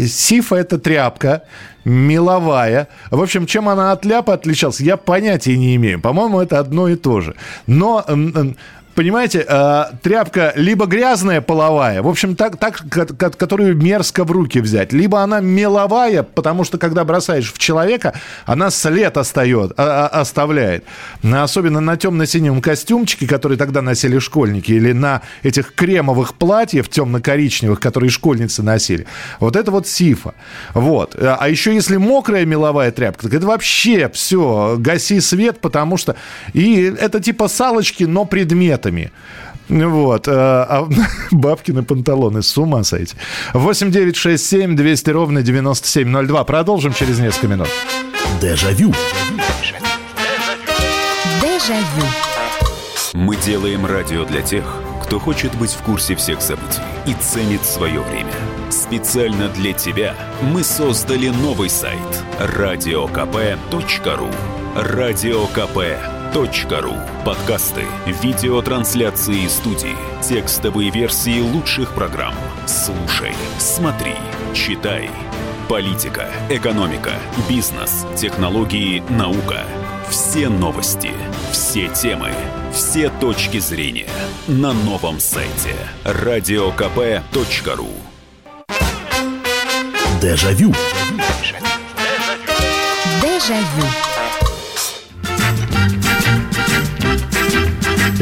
сифа 0.06 0.56
это 0.56 0.78
тряпка, 0.78 1.42
меловая. 1.84 2.88
В 3.10 3.20
общем, 3.20 3.46
чем 3.46 3.68
она 3.68 3.92
от 3.92 4.04
ляпы 4.04 4.32
отличалась, 4.32 4.80
я 4.80 4.96
понятия 4.96 5.56
не 5.56 5.76
имею. 5.76 6.00
По-моему, 6.00 6.40
это 6.40 6.58
одно 6.58 6.88
и 6.88 6.96
то 6.96 7.20
же. 7.20 7.34
Но 7.66 8.04
понимаете, 8.94 9.44
э, 9.46 9.84
тряпка 10.02 10.52
либо 10.56 10.86
грязная 10.86 11.40
половая, 11.40 12.02
в 12.02 12.08
общем, 12.08 12.36
так, 12.36 12.56
так, 12.56 12.82
которую 13.36 13.76
мерзко 13.76 14.24
в 14.24 14.30
руки 14.30 14.60
взять, 14.60 14.92
либо 14.92 15.20
она 15.20 15.40
меловая, 15.40 16.22
потому 16.22 16.64
что 16.64 16.78
когда 16.78 17.04
бросаешь 17.04 17.52
в 17.52 17.58
человека, 17.58 18.14
она 18.46 18.70
след 18.70 19.16
остает, 19.16 19.72
а, 19.76 20.08
а, 20.12 20.20
оставляет. 20.20 20.84
Особенно 21.22 21.80
на 21.80 21.96
темно-синем 21.96 22.60
костюмчике, 22.60 23.26
который 23.26 23.56
тогда 23.56 23.82
носили 23.82 24.18
школьники, 24.18 24.72
или 24.72 24.92
на 24.92 25.22
этих 25.42 25.74
кремовых 25.74 26.34
платьев 26.34 26.88
темно-коричневых, 26.88 27.80
которые 27.80 28.10
школьницы 28.10 28.62
носили. 28.62 29.06
Вот 29.38 29.56
это 29.56 29.70
вот 29.70 29.86
сифа. 29.86 30.34
Вот. 30.74 31.16
А 31.20 31.48
еще 31.48 31.74
если 31.74 31.96
мокрая 31.96 32.44
меловая 32.44 32.90
тряпка, 32.90 33.24
так 33.24 33.34
это 33.34 33.46
вообще 33.46 34.08
все, 34.12 34.76
гаси 34.78 35.20
свет, 35.20 35.60
потому 35.60 35.96
что... 35.96 36.16
И 36.52 36.82
это 36.82 37.20
типа 37.20 37.48
салочки, 37.48 38.04
но 38.04 38.24
предметы 38.24 38.79
ребятами. 38.80 39.12
Вот. 39.68 40.26
А, 40.28 40.66
а 40.68 40.88
бабкины 41.30 41.82
панталоны, 41.82 42.42
с 42.42 42.58
ума 42.58 42.82
сойти. 42.84 43.14
8 43.54 43.90
9 43.90 44.16
6 44.16 44.44
7 44.44 44.76
200 44.76 45.10
ровно 45.10 45.42
9702. 45.42 46.44
Продолжим 46.44 46.92
через 46.92 47.18
несколько 47.18 47.48
минут. 47.48 47.68
Дежавю. 48.40 48.92
Дежавю. 51.40 52.06
Мы 53.12 53.36
делаем 53.36 53.86
радио 53.86 54.24
для 54.24 54.40
тех, 54.42 54.64
кто 55.02 55.18
хочет 55.18 55.54
быть 55.56 55.72
в 55.72 55.82
курсе 55.82 56.14
всех 56.14 56.40
событий 56.40 56.80
и 57.06 57.14
ценит 57.14 57.64
свое 57.64 58.00
время. 58.00 58.32
Специально 58.70 59.48
для 59.48 59.72
тебя 59.72 60.14
мы 60.42 60.62
создали 60.62 61.28
новый 61.28 61.68
сайт 61.68 61.98
радиокп.ру. 62.38 64.28
Радиокп.ру 64.76 66.19
Ру. 66.32 66.94
Подкасты, 67.24 67.84
видеотрансляции 68.06 69.48
студии, 69.48 69.96
текстовые 70.22 70.90
версии 70.90 71.40
лучших 71.40 71.92
программ. 71.92 72.34
Слушай, 72.66 73.34
смотри, 73.58 74.14
читай. 74.54 75.10
Политика, 75.68 76.28
экономика, 76.48 77.14
бизнес, 77.48 78.06
технологии, 78.16 79.02
наука. 79.08 79.64
Все 80.08 80.48
новости, 80.48 81.10
все 81.50 81.88
темы, 81.88 82.30
все 82.72 83.08
точки 83.08 83.58
зрения 83.58 84.08
на 84.46 84.72
новом 84.72 85.18
сайте 85.18 85.74
радиокп.ру. 86.04 87.88
Дежавю. 90.20 90.72
Дежавю. 93.20 94.09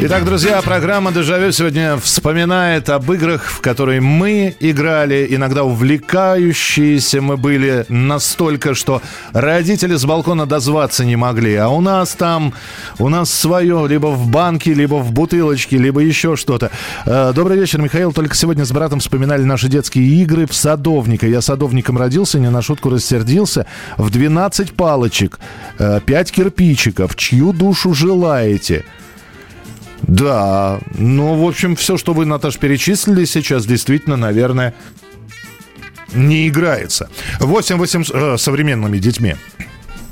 Итак, 0.01 0.23
друзья, 0.23 0.61
программа 0.61 1.11
«Дежавю» 1.11 1.51
сегодня 1.51 1.97
вспоминает 1.97 2.89
об 2.89 3.11
играх, 3.11 3.43
в 3.43 3.59
которые 3.59 3.99
мы 3.99 4.55
играли, 4.61 5.27
иногда 5.29 5.65
увлекающиеся 5.65 7.21
мы 7.21 7.35
были 7.35 7.85
настолько, 7.89 8.75
что 8.75 9.01
родители 9.33 9.95
с 9.95 10.05
балкона 10.05 10.45
дозваться 10.45 11.03
не 11.03 11.17
могли. 11.17 11.53
А 11.55 11.67
у 11.67 11.81
нас 11.81 12.11
там, 12.11 12.53
у 12.97 13.09
нас 13.09 13.29
свое, 13.29 13.87
либо 13.89 14.07
в 14.07 14.29
банке, 14.29 14.73
либо 14.73 14.95
в 14.95 15.11
бутылочке, 15.11 15.77
либо 15.77 15.99
еще 15.99 16.37
что-то. 16.37 16.71
Э, 17.05 17.33
добрый 17.35 17.59
вечер, 17.59 17.81
Михаил. 17.81 18.13
Только 18.13 18.37
сегодня 18.37 18.63
с 18.63 18.71
братом 18.71 19.01
вспоминали 19.01 19.43
наши 19.43 19.67
детские 19.67 20.05
игры 20.21 20.47
в 20.47 20.55
садовника. 20.55 21.27
Я 21.27 21.41
садовником 21.41 21.97
родился, 21.97 22.39
не 22.39 22.49
на 22.49 22.61
шутку 22.61 22.89
рассердился. 22.89 23.65
В 23.97 24.09
12 24.09 24.71
палочек, 24.71 25.41
5 25.77 26.07
э, 26.07 26.33
кирпичиков. 26.33 27.17
Чью 27.17 27.51
душу 27.51 27.93
желаете? 27.93 28.85
Да, 30.03 30.79
ну, 30.97 31.35
в 31.35 31.47
общем, 31.47 31.75
все, 31.75 31.97
что 31.97 32.13
вы, 32.13 32.25
Наташ, 32.25 32.57
перечислили 32.57 33.25
сейчас, 33.25 33.65
действительно, 33.65 34.17
наверное, 34.17 34.73
не 36.13 36.47
играется. 36.47 37.09
8 37.39 37.77
800 37.77 38.15
э, 38.15 38.37
современными 38.37 38.97
детьми. 38.97 39.35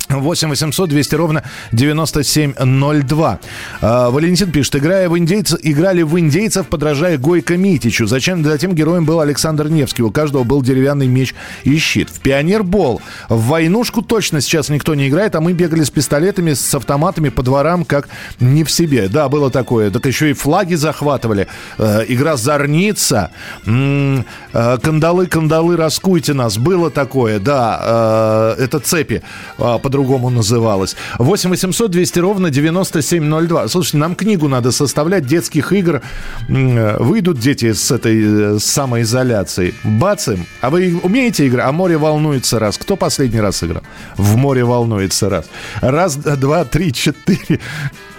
8 0.10 0.50
800 0.50 0.90
200 0.90 1.16
ровно 1.16 1.44
9702. 1.72 3.40
А, 3.82 4.10
Валентин 4.10 4.52
пишет, 4.52 4.78
играя 4.78 5.10
в 5.10 5.18
индейцев, 5.18 5.60
играли 5.64 6.02
в 6.04 6.18
индейцев, 6.18 6.68
подражая 6.68 7.18
Гойко 7.18 7.58
Митичу. 7.58 8.08
Зачем 8.08 8.44
затем 8.44 8.74
героем 8.74 9.06
был 9.06 9.20
Александр 9.20 9.68
Невский. 9.68 10.04
У 10.04 10.12
каждого 10.12 10.44
был 10.44 10.62
деревянный 10.62 11.08
меч 11.08 11.36
и 11.64 11.78
щит. 11.78 12.10
В 12.10 12.20
пионербол. 12.20 13.02
В 13.28 13.48
войнушку 13.48 14.02
точно 14.02 14.42
сейчас 14.42 14.70
никто 14.70 14.96
не 14.96 15.10
играет, 15.10 15.36
а 15.36 15.42
мы 15.42 15.54
бегали 15.54 15.84
с 15.84 15.90
пистолетами, 15.90 16.54
с 16.54 16.74
автоматами 16.74 17.30
по 17.30 17.44
дворам, 17.44 17.84
как 17.84 18.08
не 18.40 18.64
в 18.64 18.72
себе. 18.72 19.10
Да, 19.10 19.28
было 19.28 19.52
такое. 19.52 19.92
Так 19.92 20.06
еще 20.06 20.30
и 20.30 20.34
флаги 20.34 20.76
захватывали. 20.76 21.48
Э, 21.78 22.06
игра 22.08 22.38
«Зорница». 22.38 23.32
М-м, 23.66 24.26
э, 24.54 24.78
кандалы, 24.82 25.28
кандалы, 25.28 25.76
раскуйте 25.76 26.34
нас. 26.34 26.58
Было 26.58 26.90
такое, 26.90 27.40
да. 27.40 28.56
Э, 28.58 28.64
это 28.64 28.80
цепи 28.80 29.22
э, 29.58 29.80
под 29.82 29.97
по-другому 29.98 30.30
называлась. 30.30 30.96
8 31.18 31.50
800 31.50 31.90
200 31.92 32.20
ровно 32.20 32.50
9702. 32.52 33.68
Слушайте, 33.68 33.98
нам 33.98 34.16
книгу 34.16 34.48
надо 34.48 34.72
составлять 34.72 35.26
детских 35.26 35.74
игр. 35.74 36.02
Выйдут 36.48 37.40
дети 37.40 37.74
с 37.74 37.90
этой 37.90 38.60
самоизоляции. 38.60 39.74
Бац 39.84 40.28
им. 40.28 40.46
А 40.62 40.70
вы 40.70 41.00
умеете 41.02 41.48
играть? 41.48 41.66
А 41.68 41.72
море 41.72 41.98
волнуется 41.98 42.60
раз. 42.60 42.78
Кто 42.78 42.96
последний 42.96 43.40
раз 43.40 43.64
играл? 43.64 43.82
В 44.18 44.38
море 44.38 44.64
волнуется 44.64 45.30
раз. 45.30 45.46
Раз, 45.82 46.16
два, 46.16 46.64
три, 46.64 46.94
четыре 46.94 47.60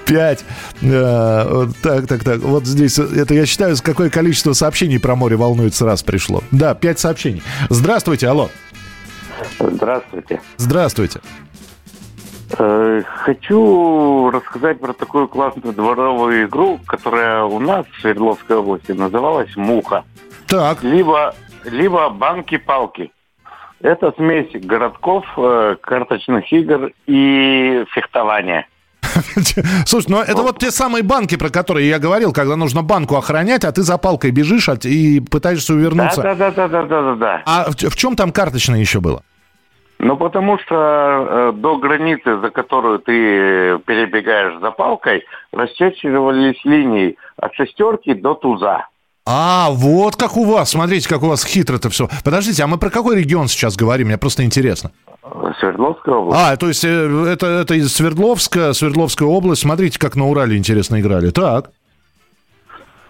пять. 0.05 0.45
Э, 0.83 1.67
так, 1.81 2.09
так, 2.09 2.25
так. 2.25 2.39
Вот 2.41 2.67
здесь, 2.67 2.99
это 2.99 3.35
я 3.35 3.47
считаю, 3.47 3.77
какое 3.83 4.11
количество 4.11 4.53
сообщений 4.53 4.99
про 4.99 5.15
море 5.15 5.37
волнуется 5.37 5.85
раз 5.85 6.03
пришло. 6.03 6.43
Да, 6.51 6.75
пять 6.75 6.99
сообщений. 6.99 7.43
Здравствуйте, 7.71 8.27
алло. 8.27 8.51
Здравствуйте. 9.61 10.41
Здравствуйте. 10.57 11.21
Э, 12.57 13.03
хочу 13.25 14.31
рассказать 14.31 14.81
про 14.81 14.93
такую 14.93 15.29
классную 15.29 15.75
дворовую 15.75 16.47
игру, 16.47 16.81
которая 16.87 17.45
у 17.45 17.59
нас 17.59 17.87
в 17.87 18.01
Свердловской 18.01 18.57
области 18.57 18.93
называлась 18.93 19.55
«Муха». 19.57 20.05
Так. 20.47 20.83
Либо, 20.83 21.35
либо 21.65 22.09
«Банки-палки». 22.09 23.13
Это 23.81 24.13
смесь 24.17 24.51
городков, 24.53 25.25
э, 25.37 25.77
карточных 25.81 26.51
игр 26.53 26.91
и 27.07 27.85
фехтования. 27.91 28.67
Слушай, 29.87 30.07
ну 30.09 30.21
это 30.21 30.43
вот 30.43 30.59
те 30.59 30.71
самые 30.71 31.03
банки, 31.03 31.37
про 31.37 31.51
которые 31.51 31.89
я 31.89 31.99
говорил, 31.99 32.33
когда 32.33 32.57
нужно 32.57 32.83
банку 32.83 33.17
охранять, 33.17 33.65
а 33.65 33.73
ты 33.73 33.83
за 33.83 33.99
палкой 33.99 34.31
бежишь 34.31 34.69
и 34.85 35.21
пытаешься 35.21 35.75
увернуться. 35.75 36.23
Да, 36.23 36.35
да, 36.35 36.51
да, 36.51 36.69
да, 36.69 36.83
да, 36.85 37.15
да. 37.15 37.43
А 37.47 37.71
в, 37.71 37.75
в 37.75 37.97
чем 37.97 38.17
там 38.17 38.33
карточное 38.33 38.81
еще 38.81 39.01
было? 39.01 39.23
Ну, 39.99 40.17
потому 40.17 40.59
что 40.61 40.75
э, 40.75 41.53
до 41.55 41.77
границы, 41.77 42.39
за 42.41 42.51
которую 42.51 43.01
ты 43.01 43.79
перебегаешь 43.85 44.61
за 44.61 44.71
палкой, 44.71 45.25
расчерчивались 45.53 46.65
линии 46.65 47.17
от 47.37 47.53
шестерки 47.55 48.15
до 48.15 48.35
туза. 48.35 48.87
А, 49.27 49.69
вот 49.71 50.17
как 50.17 50.37
у 50.37 50.45
вас. 50.45 50.71
Смотрите, 50.71 51.09
как 51.09 51.23
у 51.23 51.27
вас 51.27 51.45
хитро-то 51.45 51.91
все. 51.91 52.09
Подождите, 52.25 52.63
а 52.63 52.67
мы 52.67 52.79
про 52.79 52.91
какой 52.91 53.17
регион 53.17 53.49
сейчас 53.49 53.77
говорим? 53.77 54.07
Мне 54.07 54.17
просто 54.19 54.45
интересно. 54.45 54.93
Свердловская 55.59 56.15
область. 56.15 56.41
А, 56.41 56.57
то 56.57 56.69
есть 56.69 56.85
э, 56.85 57.27
это, 57.29 57.47
это 57.47 57.75
из 57.75 57.93
Свердловска, 57.93 58.73
Свердловская 58.73 59.29
область. 59.29 59.63
Смотрите, 59.63 59.99
как 59.99 60.15
на 60.17 60.29
Урале 60.29 60.57
интересно 60.57 61.01
играли. 61.01 61.31
Так. 61.31 61.73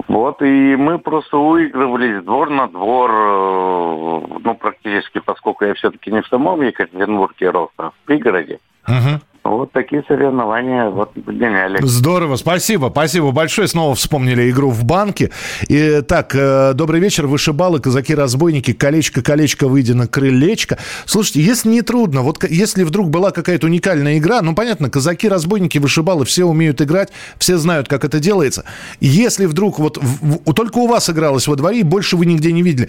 Вот, 0.09 0.41
и 0.41 0.75
мы 0.77 0.99
просто 0.99 1.37
выигрывались 1.37 2.25
двор 2.25 2.49
на 2.49 2.67
двор, 2.67 3.11
э, 3.11 4.39
ну, 4.43 4.55
практически, 4.55 5.21
поскольку 5.21 5.67
я 5.67 5.75
все-таки 5.75 6.11
не 6.11 6.23
в 6.23 6.27
самом 6.29 6.63
Екатеринбурге 6.63 7.51
рос, 7.51 7.69
а 7.77 7.91
в 7.91 7.95
пригороде. 8.07 8.59
Uh-huh. 8.87 9.21
Вот 9.49 9.73
такие 9.73 10.05
соревнования 10.07 10.91
вот 10.91 11.13
гоняли. 11.15 11.79
Здорово, 11.83 12.37
спасибо, 12.37 12.89
спасибо 12.91 13.31
большое. 13.33 13.67
Снова 13.69 13.95
вспомнили 13.95 14.51
игру 14.51 14.71
в 14.71 14.85
банке. 14.85 15.31
И, 15.69 16.03
так, 16.07 16.35
э, 16.35 16.73
добрый 16.75 17.01
вечер, 17.01 17.27
вышибалы, 17.27 17.81
казаки-разбойники, 17.81 18.73
колечко-колечко, 18.73 19.69
выйди 19.69 19.93
на 19.93 20.07
крылечко. 20.07 20.79
Слушайте, 21.07 21.43
если 21.43 21.71
не 21.71 21.83
трудно, 21.83 22.23
вот 22.23 22.45
если 22.45 22.85
вдруг 22.85 23.11
была 23.11 23.31
какая-то 23.31 23.67
уникальная 23.67 24.19
игра, 24.19 24.43
ну, 24.43 24.55
понятно, 24.55 24.91
казаки-разбойники, 24.91 25.79
вышибалы, 25.79 26.25
все 26.25 26.45
умеют 26.45 26.81
играть, 26.83 27.11
все 27.39 27.57
знают, 27.57 27.89
как 27.89 28.05
это 28.05 28.21
делается. 28.21 28.65
Если 29.01 29.47
вдруг 29.47 29.79
вот 29.79 29.97
в, 29.97 30.41
в, 30.45 30.55
только 30.55 30.79
у 30.79 30.87
вас 30.87 31.09
игралось 31.09 31.49
во 31.49 31.57
дворе, 31.57 31.81
и 31.81 31.85
больше 31.85 32.17
вы 32.17 32.27
нигде 32.27 32.53
не 32.53 32.63
видели, 32.63 32.89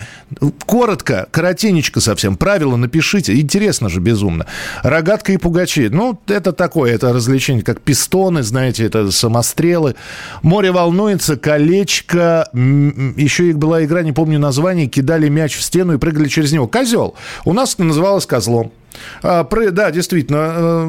коротко, 0.65 1.27
коротенечко 1.31 1.99
совсем, 2.01 2.35
правила 2.35 2.75
напишите, 2.75 3.39
интересно 3.39 3.89
же 3.89 3.99
безумно. 3.99 4.45
Рогатка 4.83 5.31
и 5.31 5.37
пугачи, 5.37 5.89
ну, 5.89 6.19
это 6.27 6.48
такое, 6.57 6.93
это 6.93 7.13
развлечение, 7.13 7.63
как 7.63 7.81
пистоны, 7.81 8.43
знаете, 8.43 8.85
это 8.85 9.11
самострелы. 9.11 9.95
Море 10.41 10.71
волнуется, 10.71 11.37
колечко, 11.37 12.49
еще 12.53 13.49
их 13.49 13.57
была 13.57 13.83
игра, 13.83 14.03
не 14.03 14.11
помню 14.11 14.39
название, 14.39 14.87
кидали 14.87 15.29
мяч 15.29 15.55
в 15.55 15.61
стену 15.61 15.93
и 15.93 15.97
прыгали 15.97 16.27
через 16.27 16.51
него. 16.51 16.67
Козел. 16.67 17.15
У 17.45 17.53
нас 17.53 17.73
это 17.73 17.83
называлось 17.83 18.25
козлом. 18.25 18.71
А, 19.21 19.43
да, 19.71 19.91
действительно, 19.91 20.53
э, 20.55 20.85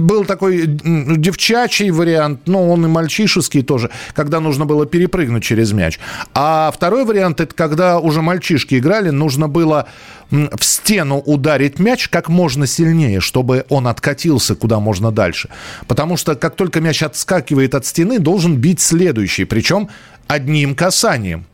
был 0.00 0.24
такой 0.24 0.66
девчачий 0.66 1.90
вариант, 1.90 2.40
но 2.46 2.70
он 2.70 2.84
и 2.84 2.88
мальчишеский 2.88 3.62
тоже, 3.62 3.90
когда 4.14 4.40
нужно 4.40 4.64
было 4.64 4.86
перепрыгнуть 4.86 5.44
через 5.44 5.72
мяч. 5.72 5.98
А 6.34 6.70
второй 6.74 7.04
вариант, 7.04 7.40
это 7.40 7.54
когда 7.54 7.98
уже 7.98 8.22
мальчишки 8.22 8.78
играли, 8.78 9.10
нужно 9.10 9.48
было 9.48 9.86
в 10.30 10.64
стену 10.64 11.18
ударить 11.18 11.78
мяч 11.78 12.08
как 12.08 12.28
можно 12.28 12.66
сильнее, 12.66 13.20
чтобы 13.20 13.64
он 13.68 13.86
откатился 13.86 14.54
куда 14.54 14.80
можно 14.80 15.12
дальше. 15.12 15.48
Потому 15.86 16.16
что 16.16 16.34
как 16.34 16.56
только 16.56 16.80
мяч 16.80 17.02
отскакивает 17.02 17.74
от 17.74 17.86
стены, 17.86 18.18
должен 18.18 18.56
бить 18.56 18.80
следующий, 18.80 19.44
причем 19.44 19.88
одним 20.26 20.74
касанием. 20.74 21.46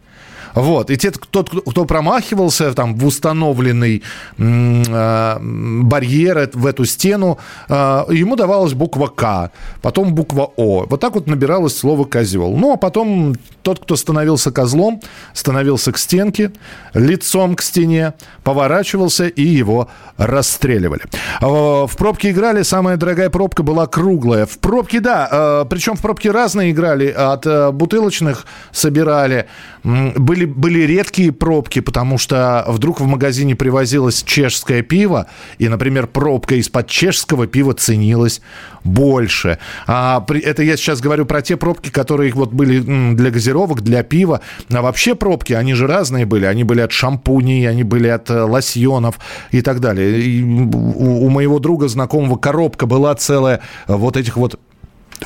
Вот. 0.54 0.90
И 0.90 0.96
те, 0.96 1.10
тот, 1.10 1.50
кто 1.50 1.84
промахивался 1.84 2.72
там, 2.74 2.94
в 2.96 3.06
установленный 3.06 4.02
э, 4.38 5.38
барьер, 5.40 6.50
в 6.54 6.66
эту 6.66 6.84
стену, 6.84 7.38
э, 7.68 8.04
ему 8.10 8.36
давалась 8.36 8.72
буква 8.72 9.08
К, 9.08 9.50
потом 9.82 10.14
буква 10.14 10.50
О. 10.56 10.86
Вот 10.88 11.00
так 11.00 11.14
вот 11.14 11.26
набиралось 11.26 11.76
слово 11.76 12.04
«козел». 12.04 12.56
Ну, 12.56 12.72
а 12.72 12.76
потом 12.76 13.34
тот, 13.62 13.80
кто 13.80 13.96
становился 13.96 14.50
козлом, 14.50 15.00
становился 15.34 15.92
к 15.92 15.98
стенке, 15.98 16.52
лицом 16.94 17.54
к 17.56 17.62
стене, 17.62 18.14
поворачивался 18.42 19.26
и 19.26 19.42
его 19.42 19.88
расстреливали. 20.16 21.02
Э, 21.40 21.86
в 21.86 21.96
пробке 21.96 22.30
играли, 22.30 22.62
самая 22.62 22.96
дорогая 22.96 23.30
пробка 23.30 23.62
была 23.62 23.86
круглая. 23.86 24.46
В 24.46 24.58
пробке, 24.58 25.00
да, 25.00 25.28
э, 25.30 25.64
причем 25.68 25.96
в 25.96 26.00
пробке 26.00 26.30
разные 26.30 26.70
играли, 26.70 27.08
от 27.08 27.46
э, 27.46 27.70
бутылочных 27.70 28.46
собирали, 28.72 29.46
были, 29.82 30.44
были 30.44 30.80
редкие 30.80 31.32
пробки, 31.32 31.80
потому 31.80 32.18
что 32.18 32.64
вдруг 32.68 33.00
в 33.00 33.06
магазине 33.06 33.54
привозилось 33.54 34.22
чешское 34.22 34.82
пиво, 34.82 35.26
и, 35.58 35.68
например, 35.68 36.06
пробка 36.06 36.54
из-под 36.56 36.88
чешского 36.88 37.46
пива 37.46 37.74
ценилась 37.74 38.40
больше. 38.84 39.58
А, 39.86 40.24
это 40.28 40.62
я 40.62 40.76
сейчас 40.76 41.00
говорю 41.00 41.26
про 41.26 41.42
те 41.42 41.56
пробки, 41.56 41.90
которые 41.90 42.32
вот 42.32 42.52
были 42.52 42.80
для 43.14 43.30
газировок, 43.30 43.82
для 43.82 44.02
пива. 44.02 44.40
А 44.70 44.82
вообще 44.82 45.14
пробки, 45.14 45.52
они 45.52 45.74
же 45.74 45.86
разные 45.86 46.26
были. 46.26 46.46
Они 46.46 46.64
были 46.64 46.80
от 46.80 46.92
шампуней, 46.92 47.68
они 47.68 47.82
были 47.82 48.08
от 48.08 48.30
э, 48.30 48.42
лосьонов 48.42 49.18
и 49.50 49.62
так 49.62 49.80
далее. 49.80 50.20
И 50.20 50.42
у, 50.42 51.26
у 51.26 51.28
моего 51.28 51.58
друга 51.58 51.88
знакомого 51.88 52.36
коробка 52.36 52.86
была 52.86 53.14
целая 53.14 53.60
вот 53.86 54.16
этих 54.16 54.36
вот 54.36 54.58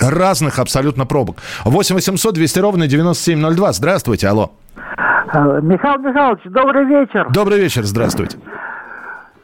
разных 0.01 0.59
абсолютно 0.59 1.07
пробок. 1.07 1.39
8 1.65 1.95
800 1.95 2.35
200 2.35 2.59
ровно 2.59 2.87
9702. 2.87 3.73
Здравствуйте, 3.73 4.29
алло. 4.29 4.53
Э, 5.33 5.61
Михаил 5.63 5.99
Михайлович, 5.99 6.43
добрый 6.45 6.85
вечер. 6.85 7.27
Добрый 7.31 7.59
вечер, 7.61 7.83
здравствуйте. 7.85 8.39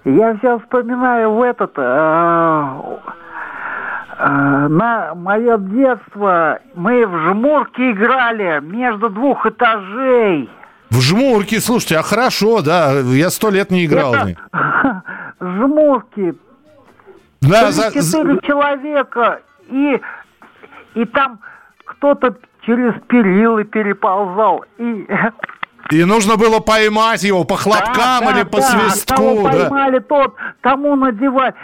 Я 0.05 0.37
все 0.39 0.59
вспоминаю 0.61 1.33
в 1.33 1.43
этот... 1.43 1.73
Э, 1.77 2.81
э, 4.19 4.69
на 4.69 5.15
мое 5.15 5.59
детство 5.59 6.61
мы 6.75 7.07
в 7.07 7.31
жмурки 7.31 7.91
играли 7.91 8.61
между 8.61 9.11
двух 9.11 9.47
этажей. 9.47 10.49
В 10.91 11.01
жмурки, 11.01 11.59
слушайте, 11.59 11.99
а 11.99 12.03
хорошо, 12.03 12.63
да, 12.63 12.93
я 13.01 13.31
сто 13.31 13.51
лет 13.51 13.71
не 13.71 13.87
играл. 13.87 14.15
Это... 14.15 14.35
Жмурки. 15.41 16.35
Да, 17.41 17.71
за... 17.71 17.93
Четыре 17.93 18.39
человека, 18.43 19.41
и 19.71 20.01
и 20.95 21.05
там 21.05 21.41
кто-то 21.85 22.37
через 22.67 22.95
перилы 23.09 23.65
переползал, 23.65 24.65
и... 24.79 25.07
И 25.91 26.05
нужно 26.05 26.37
было 26.37 26.61
поймать 26.61 27.25
его 27.25 27.43
по 27.45 27.57
хлопкам 27.57 28.21
да, 28.21 28.31
или 28.31 28.43
да, 28.43 28.49
по 28.49 28.59
да, 28.59 28.63
свистку. 28.63 29.17
Кого 29.17 29.43
да. 29.43 29.51
поймали, 29.51 29.99
тот 29.99 30.37
тому 30.61 30.95
надевать. 30.95 31.55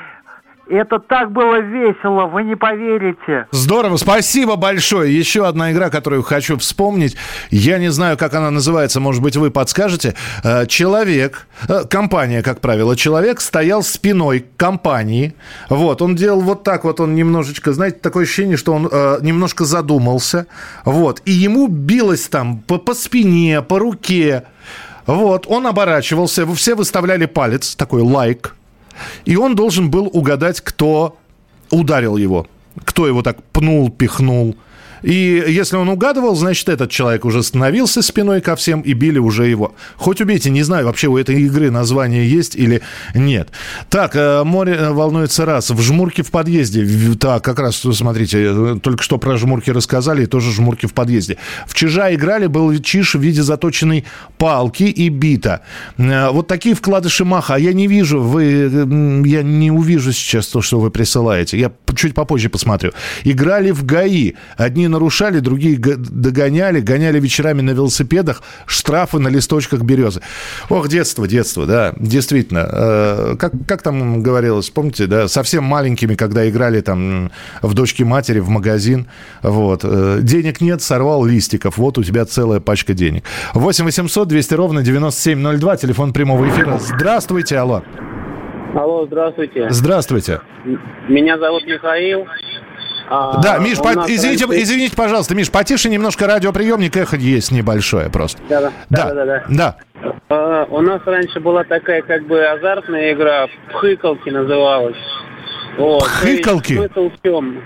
Это 0.69 0.99
так 0.99 1.31
было 1.31 1.61
весело, 1.61 2.27
вы 2.27 2.43
не 2.43 2.57
поверите. 2.57 3.47
Здорово, 3.53 3.99
спасибо 3.99 4.57
большое. 4.57 5.17
Еще 5.17 5.47
одна 5.47 5.71
игра, 5.71 5.91
которую 5.91 6.25
хочу 6.25 6.59
вспомнить. 6.59 7.17
Я 7.51 7.79
не 7.79 7.91
знаю, 7.93 8.17
как 8.17 8.35
она 8.35 8.51
называется, 8.51 8.99
может 8.99 9.23
быть, 9.23 9.37
вы 9.37 9.53
подскажете. 9.53 10.15
Э, 10.43 10.67
человек, 10.67 11.47
э, 11.69 11.85
компания, 11.89 12.43
как 12.43 12.61
правило, 12.61 12.97
человек 12.97 13.41
стоял 13.41 13.85
спиной 13.85 14.41
к 14.41 14.57
компании. 14.57 15.37
Вот, 15.69 16.03
он 16.03 16.17
делал 16.17 16.41
вот 16.41 16.65
так 16.65 16.83
вот, 16.83 16.99
он 16.99 17.15
немножечко, 17.15 17.73
знаете, 17.73 17.99
такое 18.01 18.25
ощущение, 18.25 18.57
что 18.57 18.73
он 18.73 18.89
э, 18.91 19.19
немножко 19.23 19.65
задумался. 19.65 20.49
Вот, 20.85 21.23
и 21.27 21.31
ему 21.31 21.69
билось 21.69 22.27
там 22.29 22.59
по, 22.59 22.79
по 22.79 22.95
спине, 22.95 23.63
по 23.63 23.79
руке. 23.79 24.43
Вот, 25.07 25.47
он 25.47 25.69
оборачивался, 25.69 26.45
все 26.55 26.75
выставляли 26.75 27.27
палец, 27.27 27.77
такой 27.77 28.03
лайк, 28.03 28.57
и 29.25 29.37
он 29.37 29.55
должен 29.55 29.91
был 29.91 30.07
угадать, 30.13 30.61
кто 30.61 31.17
ударил 31.71 32.17
его. 32.17 32.47
Кто 32.85 33.07
его 33.07 33.23
так 33.23 33.43
пнул, 33.45 33.91
пихнул. 33.91 34.57
И 35.03 35.45
если 35.49 35.77
он 35.77 35.89
угадывал, 35.89 36.35
значит, 36.35 36.69
этот 36.69 36.91
человек 36.91 37.25
уже 37.25 37.43
становился 37.43 38.03
спиной 38.03 38.41
ко 38.41 38.57
всем 38.57 38.81
и 38.81 38.93
били 38.93 39.19
уже 39.19 39.47
его. 39.47 39.75
Хоть 39.97 40.21
убейте, 40.21 40.51
не 40.51 40.63
знаю, 40.63 40.87
вообще 40.87 41.09
у 41.09 41.17
этой 41.17 41.41
игры 41.43 41.71
название 41.71 42.29
есть 42.29 42.57
или 42.57 42.83
нет. 43.15 43.51
Так, 43.91 44.17
э, 44.17 44.45
море 44.45 44.75
э, 44.75 44.91
волнуется 44.91 45.45
раз. 45.45 45.71
В 45.71 45.81
жмурке 45.81 46.23
в 46.23 46.31
подъезде. 46.31 46.87
Так, 47.19 47.45
как 47.45 47.59
раз, 47.59 47.77
смотрите, 47.77 48.39
э, 48.43 48.79
только 48.83 49.03
что 49.03 49.19
про 49.19 49.37
жмурки 49.37 49.71
рассказали, 49.71 50.25
и 50.25 50.27
тоже 50.27 50.53
жмурки 50.53 50.87
в 50.87 50.95
подъезде. 50.95 51.37
В 51.67 51.75
чижа 51.75 52.15
играли, 52.15 52.47
был 52.47 52.77
чиж 52.79 53.15
в 53.15 53.21
виде 53.21 53.43
заточенной 53.43 54.05
палки 54.39 54.85
и 54.85 55.09
бита. 55.09 55.63
Вот 55.97 56.47
такие 56.47 56.75
вкладыши 56.75 57.25
маха. 57.25 57.55
А 57.55 57.59
я 57.59 57.73
не 57.73 57.87
вижу, 57.87 58.21
вы, 58.21 59.25
я 59.25 59.43
не 59.43 59.71
увижу 59.71 60.13
сейчас 60.13 60.47
то, 60.49 60.61
что 60.61 60.79
вы 60.79 60.91
присылаете. 60.91 61.59
Я 61.59 61.73
чуть 61.95 62.15
попозже 62.15 62.49
посмотрю. 62.49 62.93
Играли 63.25 63.71
в 63.71 63.85
ГАИ. 63.85 64.35
Одни 64.57 64.86
нарушали, 64.89 65.41
другие 65.41 65.79
догоняли, 65.79 66.81
гоняли 66.81 67.21
вечерами 67.21 67.61
на 67.63 67.71
велосипедах, 67.71 68.43
штрафы 68.67 69.19
на 69.19 69.29
листочках 69.29 69.83
березы. 69.83 70.21
Ох, 70.69 70.89
детство, 70.89 71.27
детство, 71.27 71.67
да, 71.67 71.95
действительно. 71.97 72.69
Э, 72.71 73.37
как, 73.39 73.53
как 73.67 73.83
там 73.83 74.23
говорилось, 74.23 74.71
помните, 74.71 75.07
да, 75.07 75.29
совсем 75.29 75.65
маленькими, 75.65 76.15
когда 76.15 76.49
играли 76.49 76.81
там 76.81 77.31
в 77.63 77.75
дочке 77.75 78.05
матери 78.05 78.41
в 78.41 78.49
магазин, 78.49 79.07
вот. 79.43 79.81
Э, 79.85 80.19
денег 80.23 80.61
нет, 80.61 80.83
сорвал 80.83 81.25
листиков, 81.25 81.79
вот 81.79 81.99
у 81.99 82.03
тебя 82.03 82.25
целая 82.25 82.61
пачка 82.61 82.95
денег. 82.95 83.25
8 83.55 83.85
800 83.85 84.29
200 84.29 84.55
ровно 84.55 84.83
9702, 84.83 85.77
телефон 85.77 86.13
прямого 86.13 86.49
эфира. 86.49 86.79
Здравствуйте, 86.79 87.59
алло. 87.59 87.83
Алло, 88.75 89.07
здравствуйте. 89.07 89.71
Здравствуйте. 89.71 90.41
Меня 91.09 91.39
зовут 91.39 91.65
Михаил. 91.65 92.27
А, 93.09 93.41
да, 93.41 93.59
Миш, 93.59 93.79
по... 93.79 93.91
извините, 94.09 94.47
раньше... 94.47 94.63
извините, 94.63 94.97
пожалуйста, 94.97 95.35
Миш, 95.35 95.51
потише 95.51 95.89
немножко 95.89 96.27
радиоприемник, 96.27 96.97
эхо 96.97 97.17
есть 97.17 97.53
небольшое 97.53 98.11
просто. 98.11 98.41
Да, 98.49 98.61
да, 98.61 98.73
да. 98.91 99.15
да, 99.15 99.25
да, 99.25 99.45
да. 99.49 99.77
А, 100.29 100.67
у 100.71 100.81
нас 100.81 101.01
раньше 101.07 101.41
была 101.41 101.65
такая 101.65 102.03
как 102.03 102.27
бы 102.27 102.45
азартная 102.45 103.13
игра, 103.13 103.47
пхыкалки 103.71 104.31
называлась. 104.31 104.97
Вот. 105.79 106.03
Пхыкалки? 106.03 106.75
Смысл 106.75 107.11
в 107.11 107.23
чем? 107.23 107.63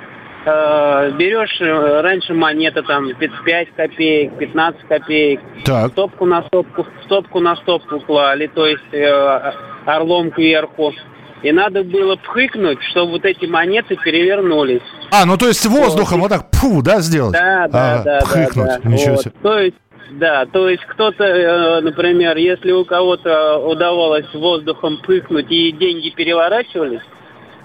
А, 0.46 1.11
берешь 1.11 1.61
э, 1.61 2.00
раньше 2.00 2.33
монеты 2.33 2.83
там 2.83 3.09
5 3.14 3.74
копеек, 3.76 4.38
15 4.38 4.81
копеек, 4.88 5.40
так. 5.64 5.92
стопку 5.92 6.24
на 6.24 6.42
стопку, 6.44 6.87
стопку 7.05 7.40
на 7.40 7.57
стопку 7.57 8.00
клали, 8.00 8.46
то 8.46 8.66
есть 8.66 8.92
э, 8.92 9.53
орлом 9.85 10.31
кверху. 10.31 10.94
И 11.42 11.53
надо 11.53 11.83
было 11.85 12.16
пхыкнуть, 12.16 12.83
чтобы 12.90 13.12
вот 13.12 13.24
эти 13.24 13.46
монеты 13.46 13.96
перевернулись. 13.96 14.83
А, 15.11 15.24
ну 15.24 15.37
то 15.37 15.48
есть 15.48 15.64
воздухом 15.66 16.20
вот, 16.20 16.31
вот 16.31 16.38
так, 16.38 16.50
пфу, 16.50 16.83
да, 16.83 17.00
сделать? 17.00 17.33
Да, 17.33 17.66
да, 17.68 18.00
а, 18.00 18.03
да. 18.03 18.18
Пхыкнуть, 18.20 18.66
да, 18.83 18.88
ничего 18.88 19.12
вот. 19.12 19.22
себе. 19.22 19.33
То 19.42 19.59
есть 19.59 19.76
да, 20.12 20.44
то 20.46 20.68
есть 20.68 20.85
кто-то, 20.87 21.24
э, 21.24 21.81
например, 21.83 22.37
если 22.37 22.72
у 22.72 22.85
кого-то 22.85 23.59
удавалось 23.59 24.26
воздухом 24.35 24.98
пыхнуть 25.07 25.50
и 25.50 25.70
деньги 25.72 26.11
переворачивались, 26.11 27.03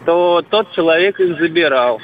то 0.06 0.44
тот 0.50 0.72
человек 0.74 1.20
их 1.20 1.40
забирал. 1.40 2.00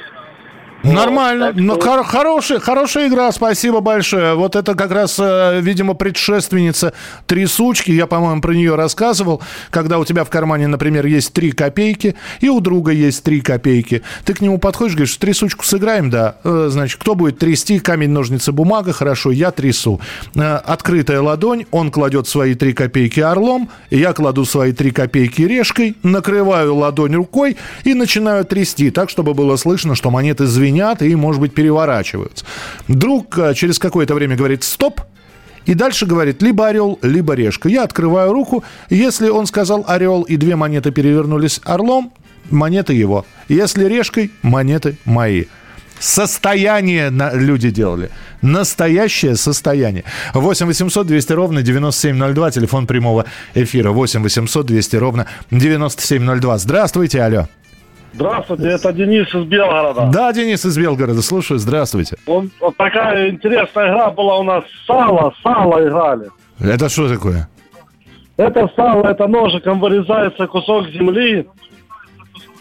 Нормально. 0.82 1.46
Вот, 1.46 1.56
ну, 1.56 1.74
что... 1.74 1.82
хор- 1.82 2.04
хорошая, 2.04 2.60
хорошая 2.60 3.08
игра, 3.08 3.30
спасибо 3.32 3.80
большое. 3.80 4.34
Вот 4.34 4.56
это 4.56 4.74
как 4.74 4.90
раз, 4.90 5.16
э, 5.18 5.60
видимо, 5.60 5.94
предшественница 5.94 6.92
трясучки. 7.26 7.90
Я, 7.90 8.06
по-моему, 8.06 8.40
про 8.40 8.52
нее 8.52 8.74
рассказывал. 8.74 9.42
Когда 9.70 9.98
у 9.98 10.04
тебя 10.04 10.24
в 10.24 10.30
кармане, 10.30 10.66
например, 10.66 11.06
есть 11.06 11.32
три 11.32 11.52
копейки, 11.52 12.16
и 12.40 12.48
у 12.48 12.60
друга 12.60 12.90
есть 12.92 13.22
три 13.22 13.40
копейки. 13.40 14.02
Ты 14.24 14.34
к 14.34 14.40
нему 14.40 14.58
подходишь, 14.58 14.94
говоришь, 14.94 15.16
трясучку 15.16 15.64
сыграем, 15.64 16.10
да. 16.10 16.36
Э, 16.42 16.68
значит, 16.70 17.00
кто 17.00 17.14
будет 17.14 17.38
трясти? 17.38 17.78
Камень, 17.78 18.10
ножницы, 18.10 18.50
бумага. 18.50 18.92
Хорошо, 18.92 19.30
я 19.30 19.52
трясу. 19.52 20.00
Э, 20.34 20.56
открытая 20.56 21.20
ладонь, 21.20 21.66
он 21.70 21.90
кладет 21.90 22.26
свои 22.26 22.54
три 22.54 22.72
копейки 22.72 23.20
орлом, 23.20 23.70
я 23.90 24.12
кладу 24.12 24.44
свои 24.44 24.72
три 24.72 24.90
копейки 24.90 25.42
решкой, 25.42 25.96
накрываю 26.02 26.74
ладонь 26.74 27.14
рукой 27.14 27.56
и 27.84 27.94
начинаю 27.94 28.44
трясти 28.44 28.90
так, 28.90 29.10
чтобы 29.10 29.34
было 29.34 29.56
слышно, 29.56 29.94
что 29.94 30.10
монеты 30.10 30.46
звенят 30.46 30.71
звенят 30.72 31.02
и, 31.02 31.14
может 31.14 31.40
быть, 31.40 31.54
переворачиваются. 31.54 32.44
Друг 32.88 33.38
э, 33.38 33.54
через 33.54 33.78
какое-то 33.78 34.14
время 34.14 34.36
говорит 34.36 34.64
«стоп», 34.64 35.00
и 35.64 35.74
дальше 35.74 36.06
говорит 36.06 36.42
либо 36.42 36.66
орел, 36.66 36.98
либо 37.02 37.34
решка. 37.34 37.68
Я 37.68 37.84
открываю 37.84 38.32
руку. 38.32 38.64
Если 38.90 39.28
он 39.28 39.46
сказал 39.46 39.84
орел 39.86 40.22
и 40.22 40.36
две 40.36 40.56
монеты 40.56 40.90
перевернулись 40.90 41.60
орлом, 41.62 42.12
монеты 42.50 42.94
его. 42.94 43.24
Если 43.48 43.84
решкой, 43.84 44.32
монеты 44.42 44.96
мои. 45.04 45.44
Состояние 46.00 47.10
на, 47.10 47.32
люди 47.32 47.70
делали. 47.70 48.10
Настоящее 48.40 49.36
состояние. 49.36 50.02
8 50.34 50.66
800 50.66 51.06
200 51.06 51.32
ровно 51.32 51.62
9702. 51.62 52.50
Телефон 52.50 52.88
прямого 52.88 53.26
эфира. 53.54 53.92
8 53.92 54.20
800 54.20 54.66
200 54.66 54.96
ровно 54.96 55.26
9702. 55.52 56.58
Здравствуйте, 56.58 57.22
алло. 57.22 57.46
Здравствуйте, 58.12 58.68
это 58.68 58.92
Денис 58.92 59.34
из 59.34 59.44
Белгорода. 59.46 60.10
Да, 60.12 60.32
Денис 60.32 60.64
из 60.64 60.76
Белгорода, 60.76 61.22
слушаю, 61.22 61.58
здравствуйте. 61.58 62.16
Вот, 62.26 62.44
вот 62.60 62.76
такая 62.76 63.30
интересная 63.30 63.88
игра 63.88 64.10
была 64.10 64.38
у 64.38 64.42
нас. 64.42 64.64
Сало, 64.86 65.34
сало 65.42 65.86
играли. 65.86 66.28
Это 66.60 66.88
что 66.88 67.08
такое? 67.08 67.48
Это 68.36 68.70
сало, 68.76 69.06
это 69.06 69.26
ножиком 69.26 69.80
вырезается 69.80 70.46
кусок 70.46 70.88
земли. 70.88 71.48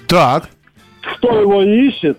Так. 0.08 0.50
Кто 1.02 1.40
его 1.42 1.64
ищет, 1.64 2.18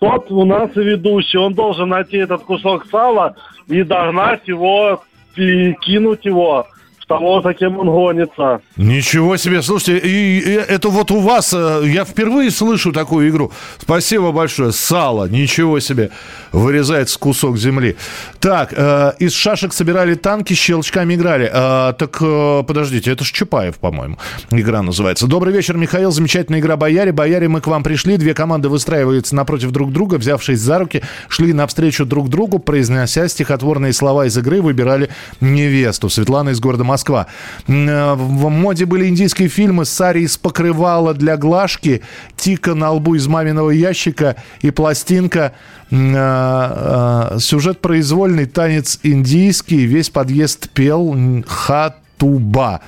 тот 0.00 0.30
у 0.30 0.44
нас 0.44 0.70
и 0.76 0.80
ведущий. 0.80 1.38
Он 1.38 1.54
должен 1.54 1.90
найти 1.90 2.18
этот 2.18 2.42
кусок 2.42 2.86
сала 2.90 3.36
и 3.66 3.82
догнать 3.82 4.46
его, 4.46 5.02
и 5.36 5.74
кинуть 5.74 6.24
его 6.24 6.66
того, 7.06 7.40
за 7.40 7.54
кем 7.54 7.78
он 7.78 7.86
гонится. 7.86 8.60
Ничего 8.76 9.36
себе, 9.36 9.62
слушайте, 9.62 9.98
и, 9.98 10.38
и 10.40 10.52
это 10.52 10.88
вот 10.88 11.10
у 11.10 11.20
вас, 11.20 11.54
э, 11.54 11.82
я 11.86 12.04
впервые 12.04 12.50
слышу 12.50 12.92
такую 12.92 13.28
игру. 13.28 13.52
Спасибо 13.78 14.32
большое. 14.32 14.72
Сало, 14.72 15.28
ничего 15.28 15.78
себе, 15.78 16.10
вырезается 16.52 17.18
кусок 17.18 17.58
земли. 17.58 17.96
Так, 18.40 18.74
э, 18.76 19.12
из 19.20 19.34
шашек 19.34 19.72
собирали 19.72 20.14
танки, 20.14 20.54
щелчками 20.54 21.14
играли. 21.14 21.48
Э, 21.52 21.92
так, 21.96 22.18
э, 22.20 22.64
подождите, 22.66 23.12
это 23.12 23.24
ж 23.24 23.30
Чапаев, 23.30 23.78
по-моему, 23.78 24.18
игра 24.50 24.82
называется. 24.82 25.26
Добрый 25.28 25.54
вечер, 25.54 25.76
Михаил, 25.76 26.10
замечательная 26.10 26.60
игра 26.60 26.76
«Бояре». 26.76 27.12
«Бояре» 27.12 27.48
мы 27.48 27.60
к 27.60 27.68
вам 27.68 27.84
пришли, 27.84 28.16
две 28.16 28.34
команды 28.34 28.68
выстраиваются 28.68 29.36
напротив 29.36 29.70
друг 29.70 29.92
друга, 29.92 30.16
взявшись 30.16 30.58
за 30.58 30.80
руки, 30.80 31.02
шли 31.28 31.52
навстречу 31.52 32.04
друг 32.04 32.28
другу, 32.28 32.58
произнося 32.58 33.28
стихотворные 33.28 33.92
слова 33.92 34.26
из 34.26 34.36
игры, 34.36 34.60
выбирали 34.60 35.08
невесту. 35.40 36.08
Светлана 36.08 36.50
из 36.50 36.58
города 36.58 36.82
Москвы 36.82 36.95
Москва. 36.96 37.26
Э, 37.68 38.14
в 38.14 38.48
моде 38.48 38.86
были 38.86 39.06
индийские 39.08 39.48
фильмы 39.48 39.84
«Сари 39.84 40.20
из 40.20 40.38
покрывала 40.38 41.12
для 41.12 41.36
глажки», 41.36 42.00
«Тика 42.36 42.74
на 42.74 42.90
лбу 42.92 43.16
из 43.16 43.26
маминого 43.26 43.70
ящика» 43.70 44.36
и 44.62 44.70
пластинка 44.70 45.52
э, 45.90 45.96
э, 46.00 47.38
сюжет 47.38 47.82
произвольный, 47.82 48.46
танец 48.46 48.98
индийский, 49.02 49.84
весь 49.84 50.08
подъезд 50.08 50.70
пел 50.70 51.14
хат 51.46 51.98
туба. 52.16 52.80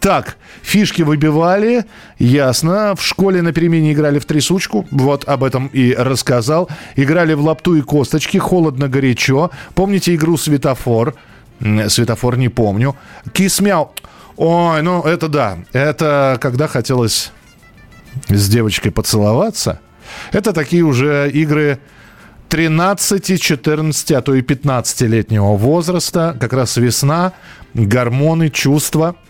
Так, 0.00 0.36
фишки 0.62 1.02
выбивали, 1.02 1.84
ясно. 2.18 2.96
В 2.96 3.02
школе 3.04 3.40
на 3.40 3.52
перемене 3.52 3.92
играли 3.92 4.18
в 4.18 4.24
трясучку, 4.24 4.84
вот 4.90 5.28
об 5.28 5.44
этом 5.44 5.68
и 5.68 5.94
рассказал. 5.94 6.68
Играли 6.96 7.34
в 7.34 7.40
лапту 7.44 7.76
и 7.76 7.82
косточки, 7.82 8.38
холодно-горячо. 8.38 9.52
Помните 9.76 10.16
игру 10.16 10.36
«Светофор»? 10.36 11.14
Светофор 11.60 12.36
не 12.36 12.48
помню. 12.48 12.96
Кисмяу. 13.32 13.92
Ой, 14.36 14.82
ну 14.82 15.02
это 15.02 15.28
да. 15.28 15.58
Это 15.72 16.38
когда 16.40 16.66
хотелось 16.66 17.32
с 18.28 18.48
девочкой 18.48 18.92
поцеловаться. 18.92 19.80
Это 20.32 20.52
такие 20.52 20.82
уже 20.82 21.30
игры 21.30 21.78
13, 22.48 23.40
14, 23.40 24.12
а 24.12 24.22
то 24.22 24.34
и 24.34 24.42
15-летнего 24.42 25.56
возраста. 25.56 26.36
Как 26.38 26.52
раз 26.52 26.76
весна, 26.76 27.32
гормоны, 27.74 28.50
чувства– 28.50 29.16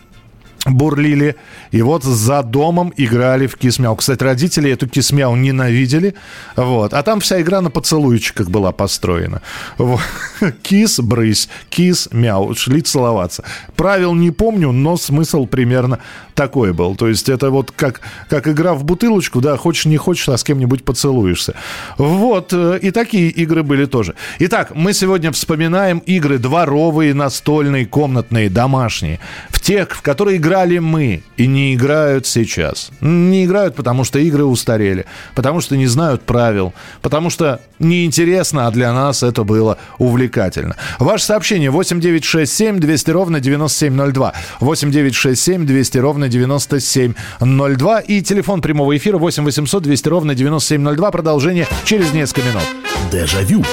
бурлили. 0.66 1.36
И 1.70 1.82
вот 1.82 2.04
за 2.04 2.42
домом 2.42 2.92
играли 2.96 3.46
в 3.46 3.56
кисмяу. 3.56 3.96
Кстати, 3.96 4.22
родители 4.22 4.70
эту 4.70 4.88
кисмяу 4.88 5.36
ненавидели. 5.36 6.14
Вот. 6.56 6.94
А 6.94 7.02
там 7.02 7.20
вся 7.20 7.40
игра 7.40 7.60
на 7.60 7.70
поцелуйчиках 7.70 8.48
была 8.48 8.72
построена. 8.72 9.42
Кис, 10.62 11.00
брысь, 11.00 11.48
кис, 11.68 12.08
мяу. 12.12 12.54
Шли 12.54 12.80
целоваться. 12.82 13.44
Правил 13.76 14.14
не 14.14 14.30
помню, 14.30 14.72
но 14.72 14.96
смысл 14.96 15.46
примерно 15.46 15.98
такой 16.34 16.72
был. 16.72 16.96
То 16.96 17.08
есть 17.08 17.28
это 17.28 17.50
вот 17.50 17.70
как, 17.70 18.00
как 18.28 18.48
игра 18.48 18.74
в 18.74 18.84
бутылочку, 18.84 19.40
да, 19.40 19.56
хочешь 19.56 19.86
не 19.86 19.96
хочешь, 19.96 20.28
а 20.28 20.36
с 20.36 20.44
кем-нибудь 20.44 20.84
поцелуешься. 20.84 21.54
Вот. 21.98 22.52
Э, 22.52 22.78
и 22.80 22.90
такие 22.90 23.30
игры 23.30 23.62
были 23.62 23.86
тоже. 23.86 24.14
Итак, 24.40 24.72
мы 24.74 24.92
сегодня 24.92 25.32
вспоминаем 25.32 25.98
игры 25.98 26.38
дворовые, 26.38 27.14
настольные, 27.14 27.86
комнатные, 27.86 28.50
домашние. 28.50 29.20
В 29.48 29.60
тех, 29.60 29.90
в 29.90 30.02
которые 30.02 30.36
играли 30.36 30.78
мы 30.78 31.22
и 31.36 31.46
не 31.46 31.74
играют 31.74 32.26
сейчас. 32.26 32.90
Не 33.00 33.44
играют, 33.44 33.74
потому 33.76 34.04
что 34.04 34.18
игры 34.18 34.44
устарели, 34.44 35.06
потому 35.34 35.60
что 35.60 35.76
не 35.76 35.86
знают 35.86 36.22
правил, 36.22 36.74
потому 37.00 37.30
что 37.30 37.60
неинтересно, 37.78 38.66
а 38.66 38.70
для 38.70 38.92
нас 38.92 39.22
это 39.22 39.44
было 39.44 39.78
увлекательно. 39.98 40.76
Ваше 40.98 41.24
сообщение 41.24 41.70
8967 41.70 42.78
200 42.78 43.10
ровно 43.10 43.40
9702. 43.40 44.32
8967 44.60 45.66
200 45.66 45.98
ровно 45.98 46.23
9702. 46.28 48.00
И 48.00 48.22
телефон 48.22 48.60
прямого 48.60 48.96
эфира 48.96 49.18
8 49.18 49.44
800 49.44 49.82
200 49.82 50.08
ровно 50.08 50.34
9702. 50.34 51.10
Продолжение 51.10 51.66
через 51.84 52.12
несколько 52.12 52.48
минут. 52.48 52.62
Дежавю. 53.10 53.64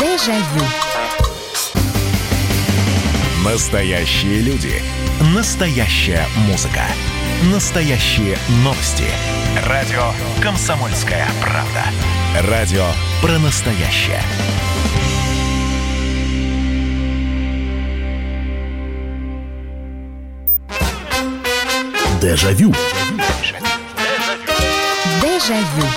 Дежавю. 0.00 0.64
Настоящие 3.44 4.40
люди. 4.40 4.80
Настоящая 5.34 6.24
музыка. 6.48 6.82
Настоящие 7.52 8.36
новости. 8.62 9.04
Радио 9.66 10.12
«Комсомольская 10.40 11.26
правда». 11.40 11.84
Радио 12.48 12.84
про 13.20 13.38
настоящее. 13.40 14.22
Дежавю. 22.22 22.72
Дежавю. 25.20 25.88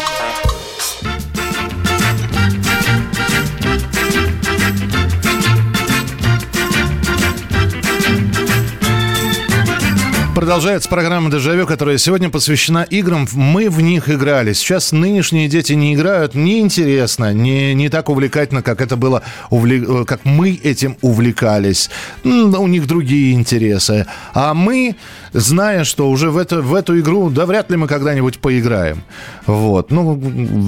Продолжается 10.34 10.90
программа 10.90 11.32
«Дежавю», 11.32 11.66
которая 11.66 11.98
сегодня 11.98 12.30
посвящена 12.30 12.84
играм. 12.84 13.28
Мы 13.34 13.70
в 13.70 13.82
них 13.82 14.10
играли. 14.10 14.54
Сейчас 14.54 14.92
нынешние 14.92 15.48
дети 15.48 15.74
не 15.74 15.96
играют. 15.96 16.36
Неинтересно, 16.36 17.34
не, 17.34 17.74
не 17.74 17.90
так 17.90 18.10
увлекательно, 18.10 18.62
как 18.62 18.82
это 18.82 18.96
было, 18.96 19.24
увлек... 19.50 20.06
как 20.06 20.26
мы 20.26 20.52
этим 20.52 20.98
увлекались. 21.02 21.90
У 22.24 22.68
них 22.68 22.86
другие 22.86 23.34
интересы. 23.34 24.06
А 24.34 24.54
мы, 24.54 24.96
зная, 25.36 25.84
что 25.84 26.10
уже 26.10 26.30
в, 26.30 26.38
это, 26.38 26.62
в 26.62 26.74
эту 26.74 27.00
игру, 27.00 27.30
да 27.30 27.46
вряд 27.46 27.70
ли 27.70 27.78
мы 27.78 27.88
когда-нибудь 27.88 28.40
поиграем. 28.40 29.04
Вот. 29.46 29.92
Ну, 29.92 30.20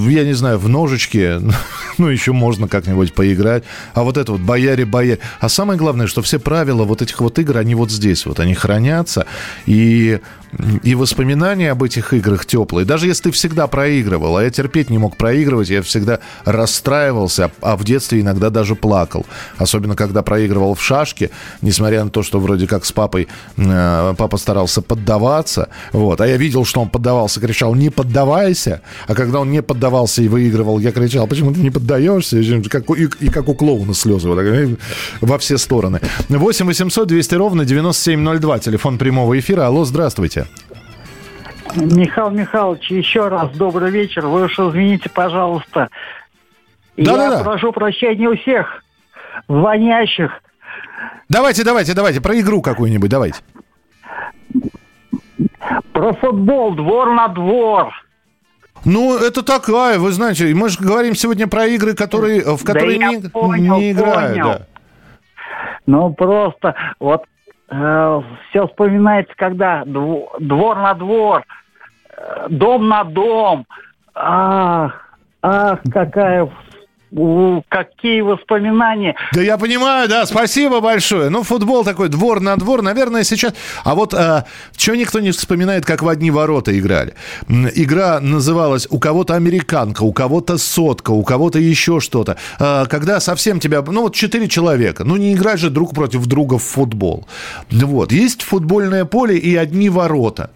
я 0.08 0.24
не 0.24 0.34
знаю, 0.34 0.58
в 0.58 0.68
ножички, 0.68 1.40
ну, 1.98 2.08
еще 2.08 2.32
можно 2.32 2.68
как-нибудь 2.68 3.14
поиграть. 3.14 3.64
А 3.94 4.02
вот 4.02 4.16
это 4.16 4.32
вот 4.32 4.40
бояре-бояре. 4.42 5.20
А 5.40 5.48
самое 5.48 5.78
главное, 5.78 6.06
что 6.06 6.22
все 6.22 6.38
правила 6.38 6.84
вот 6.84 7.02
этих 7.02 7.20
вот 7.20 7.38
игр, 7.38 7.56
они 7.56 7.74
вот 7.74 7.90
здесь 7.90 8.26
вот, 8.26 8.40
они 8.40 8.54
хранятся. 8.54 9.26
И 9.66 10.20
и 10.82 10.94
воспоминания 10.94 11.70
об 11.70 11.82
этих 11.82 12.12
играх 12.12 12.46
теплые. 12.46 12.84
Даже 12.84 13.06
если 13.06 13.24
ты 13.24 13.30
всегда 13.30 13.66
проигрывал, 13.66 14.36
а 14.36 14.44
я 14.44 14.50
терпеть 14.50 14.90
не 14.90 14.98
мог 14.98 15.16
проигрывать, 15.16 15.68
я 15.70 15.82
всегда 15.82 16.20
расстраивался, 16.44 17.50
а 17.60 17.76
в 17.76 17.84
детстве 17.84 18.20
иногда 18.20 18.50
даже 18.50 18.74
плакал. 18.74 19.26
Особенно, 19.58 19.94
когда 19.94 20.22
проигрывал 20.22 20.74
в 20.74 20.82
шашки, 20.82 21.30
несмотря 21.62 22.04
на 22.04 22.10
то, 22.10 22.22
что 22.22 22.40
вроде 22.40 22.66
как 22.66 22.84
с 22.84 22.92
папой, 22.92 23.28
э, 23.56 24.14
папа 24.16 24.36
старался 24.36 24.82
поддаваться, 24.82 25.68
вот, 25.92 26.20
а 26.20 26.26
я 26.26 26.36
видел, 26.36 26.64
что 26.64 26.80
он 26.80 26.88
поддавался, 26.88 27.40
кричал, 27.40 27.74
не 27.74 27.90
поддавайся, 27.90 28.80
а 29.06 29.14
когда 29.14 29.40
он 29.40 29.50
не 29.50 29.62
поддавался 29.62 30.22
и 30.22 30.28
выигрывал, 30.28 30.78
я 30.78 30.92
кричал, 30.92 31.26
почему 31.26 31.52
ты 31.52 31.60
не 31.60 31.70
поддаешься, 31.70 32.38
и, 32.38 32.62
как, 32.62 32.88
и, 32.90 33.08
и 33.20 33.28
как 33.28 33.48
у 33.48 33.54
клоуна 33.54 33.94
слезы, 33.94 34.28
вот, 34.28 34.36
так, 34.36 34.78
во 35.20 35.38
все 35.38 35.58
стороны. 35.58 36.00
8 36.28 36.66
800 36.66 37.08
200 37.08 37.34
ровно 37.34 37.64
9702, 37.64 38.58
телефон 38.58 38.98
прямого 38.98 39.38
эфира. 39.38 39.66
Алло, 39.66 39.84
здравствуйте. 39.84 40.47
Михаил 41.76 42.30
Михайлович, 42.30 42.90
еще 42.90 43.28
раз 43.28 43.50
добрый 43.50 43.90
вечер. 43.90 44.26
Вы 44.26 44.44
уж 44.44 44.58
извините, 44.58 45.08
пожалуйста. 45.10 45.88
Да, 46.96 47.12
Я 47.12 47.16
да, 47.16 47.30
да. 47.38 47.44
прошу 47.44 47.72
прощения 47.72 48.28
у 48.28 48.36
всех 48.36 48.82
звонящих. 49.48 50.32
Давайте, 51.28 51.64
давайте, 51.64 51.94
давайте, 51.94 52.20
про 52.20 52.38
игру 52.40 52.62
какую-нибудь, 52.62 53.10
давайте. 53.10 53.40
Про 55.92 56.12
футбол, 56.14 56.74
двор 56.74 57.10
на 57.10 57.28
двор. 57.28 57.92
Ну, 58.84 59.16
это 59.16 59.42
такая, 59.42 59.98
вы 59.98 60.12
знаете, 60.12 60.54
мы 60.54 60.68
же 60.68 60.78
говорим 60.80 61.14
сегодня 61.14 61.46
про 61.46 61.66
игры, 61.66 61.94
которые, 61.94 62.56
в 62.56 62.64
которые 62.64 62.98
да 62.98 63.06
не, 63.06 63.28
понял, 63.28 63.76
не 63.76 63.92
играют. 63.92 64.38
Понял. 64.38 64.44
Да. 64.44 64.66
Ну, 65.86 66.12
просто 66.12 66.74
вот 67.00 67.24
все 68.48 68.66
вспоминается, 68.66 69.32
когда 69.36 69.84
двор 69.84 70.76
на 70.76 70.94
двор, 70.94 71.44
э, 72.16 72.46
дом 72.48 72.88
на 72.88 73.04
дом. 73.04 73.66
Ах, 74.14 75.14
ах, 75.42 75.80
какая 75.92 76.48
какие 77.68 78.20
воспоминания. 78.20 79.16
Да 79.32 79.40
я 79.40 79.56
понимаю, 79.56 80.08
да, 80.08 80.26
спасибо 80.26 80.80
большое. 80.80 81.30
Ну, 81.30 81.42
футбол 81.42 81.84
такой, 81.84 82.08
двор 82.08 82.40
на 82.40 82.56
двор, 82.56 82.82
наверное, 82.82 83.24
сейчас... 83.24 83.54
А 83.84 83.94
вот 83.94 84.14
а, 84.14 84.44
чего 84.76 84.96
никто 84.96 85.20
не 85.20 85.30
вспоминает, 85.30 85.84
как 85.84 86.02
в 86.02 86.08
одни 86.08 86.30
ворота 86.30 86.78
играли? 86.78 87.14
Игра 87.48 88.20
называлась 88.20 88.86
у 88.90 88.98
кого-то 88.98 89.34
американка, 89.34 90.02
у 90.02 90.12
кого-то 90.12 90.58
сотка, 90.58 91.10
у 91.10 91.22
кого-то 91.22 91.58
еще 91.58 92.00
что-то. 92.00 92.36
А, 92.58 92.86
когда 92.86 93.20
совсем 93.20 93.60
тебя... 93.60 93.82
Ну, 93.82 94.02
вот 94.02 94.14
четыре 94.14 94.48
человека. 94.48 95.04
Ну, 95.04 95.16
не 95.16 95.32
играть 95.32 95.60
же 95.60 95.70
друг 95.70 95.94
против 95.94 96.26
друга 96.26 96.58
в 96.58 96.62
футбол. 96.62 97.26
Вот. 97.70 98.12
Есть 98.12 98.42
футбольное 98.42 99.04
поле 99.04 99.36
и 99.36 99.56
одни 99.56 99.88
ворота. 99.88 100.50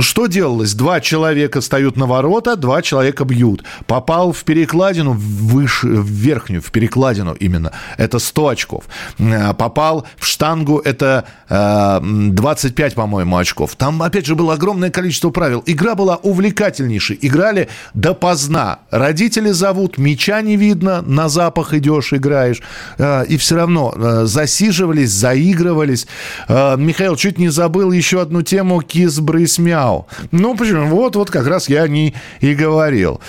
Что 0.00 0.26
делалось? 0.26 0.74
Два 0.74 1.00
человека 1.00 1.60
встают 1.60 1.96
на 1.96 2.06
ворота, 2.06 2.56
два 2.56 2.82
человека 2.82 3.24
бьют. 3.24 3.64
Попал 3.86 4.32
в 4.32 4.44
перекладину, 4.44 5.12
выше, 5.12 5.86
в 5.88 6.08
верхнюю, 6.08 6.62
в 6.62 6.70
перекладину 6.70 7.34
именно. 7.34 7.72
Это 7.96 8.18
100 8.18 8.48
очков. 8.48 8.84
Э, 9.18 9.54
попал 9.54 10.06
в 10.16 10.26
штангу, 10.26 10.78
это 10.78 11.24
25, 11.48 12.92
э, 12.92 12.96
по-моему, 12.96 13.36
очков. 13.36 13.76
Там, 13.76 14.02
опять 14.02 14.26
же, 14.26 14.34
было 14.34 14.54
огромное 14.54 14.90
количество 14.90 15.30
правил. 15.30 15.62
Игра 15.66 15.94
была 15.94 16.16
увлекательнейшей. 16.16 17.18
Играли 17.20 17.68
допоздна. 17.94 18.80
Родители 18.90 19.50
зовут, 19.50 19.98
мяча 19.98 20.40
не 20.42 20.56
видно, 20.56 21.02
на 21.02 21.28
запах 21.28 21.74
идешь, 21.74 22.12
играешь. 22.12 22.62
Э, 22.98 23.24
и 23.26 23.36
все 23.36 23.56
равно 23.56 23.94
засиживались, 24.24 25.10
заигрывались. 25.10 26.06
Михаил 26.48 27.16
чуть 27.16 27.38
не 27.38 27.48
забыл 27.48 27.92
еще 27.92 28.20
одну 28.20 28.42
тему 28.42 28.80
«Кис, 28.80 29.20
брысь, 29.20 29.58
мяу» 29.84 29.94
мяу. 29.94 30.06
Ну, 30.30 30.56
почему? 30.56 30.86
Вот, 30.86 31.16
вот 31.16 31.30
как 31.30 31.46
раз 31.46 31.68
я 31.68 31.82
о 31.82 31.88
ней 31.88 32.14
и 32.40 32.54
говорил. 32.54 33.20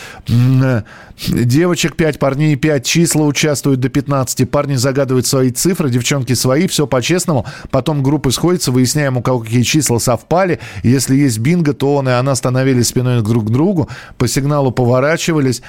Девочек 1.18 1.96
5, 1.96 2.20
парней 2.20 2.56
5, 2.56 2.86
числа 2.86 3.24
участвуют 3.24 3.80
до 3.80 3.88
15. 3.88 4.50
Парни 4.50 4.76
загадывают 4.76 5.26
свои 5.26 5.50
цифры, 5.50 5.90
девчонки 5.90 6.34
свои, 6.34 6.68
все 6.68 6.88
по-честному. 6.88 7.46
Потом 7.72 8.04
группы 8.04 8.32
сходятся, 8.32 8.72
выясняем, 8.72 9.18
у 9.18 9.22
кого 9.22 9.40
какие 9.40 9.64
числа 9.64 10.00
совпали. 10.00 10.60
Если 10.84 11.16
есть 11.16 11.40
бинго, 11.40 11.74
то 11.74 11.96
он 11.96 12.10
и 12.10 12.12
она 12.12 12.36
становились 12.36 12.88
спиной 12.88 13.22
друг 13.22 13.46
к 13.46 13.50
другу, 13.50 13.90
по 14.18 14.28
сигналу 14.28 14.72
поворачивались, 14.72 15.62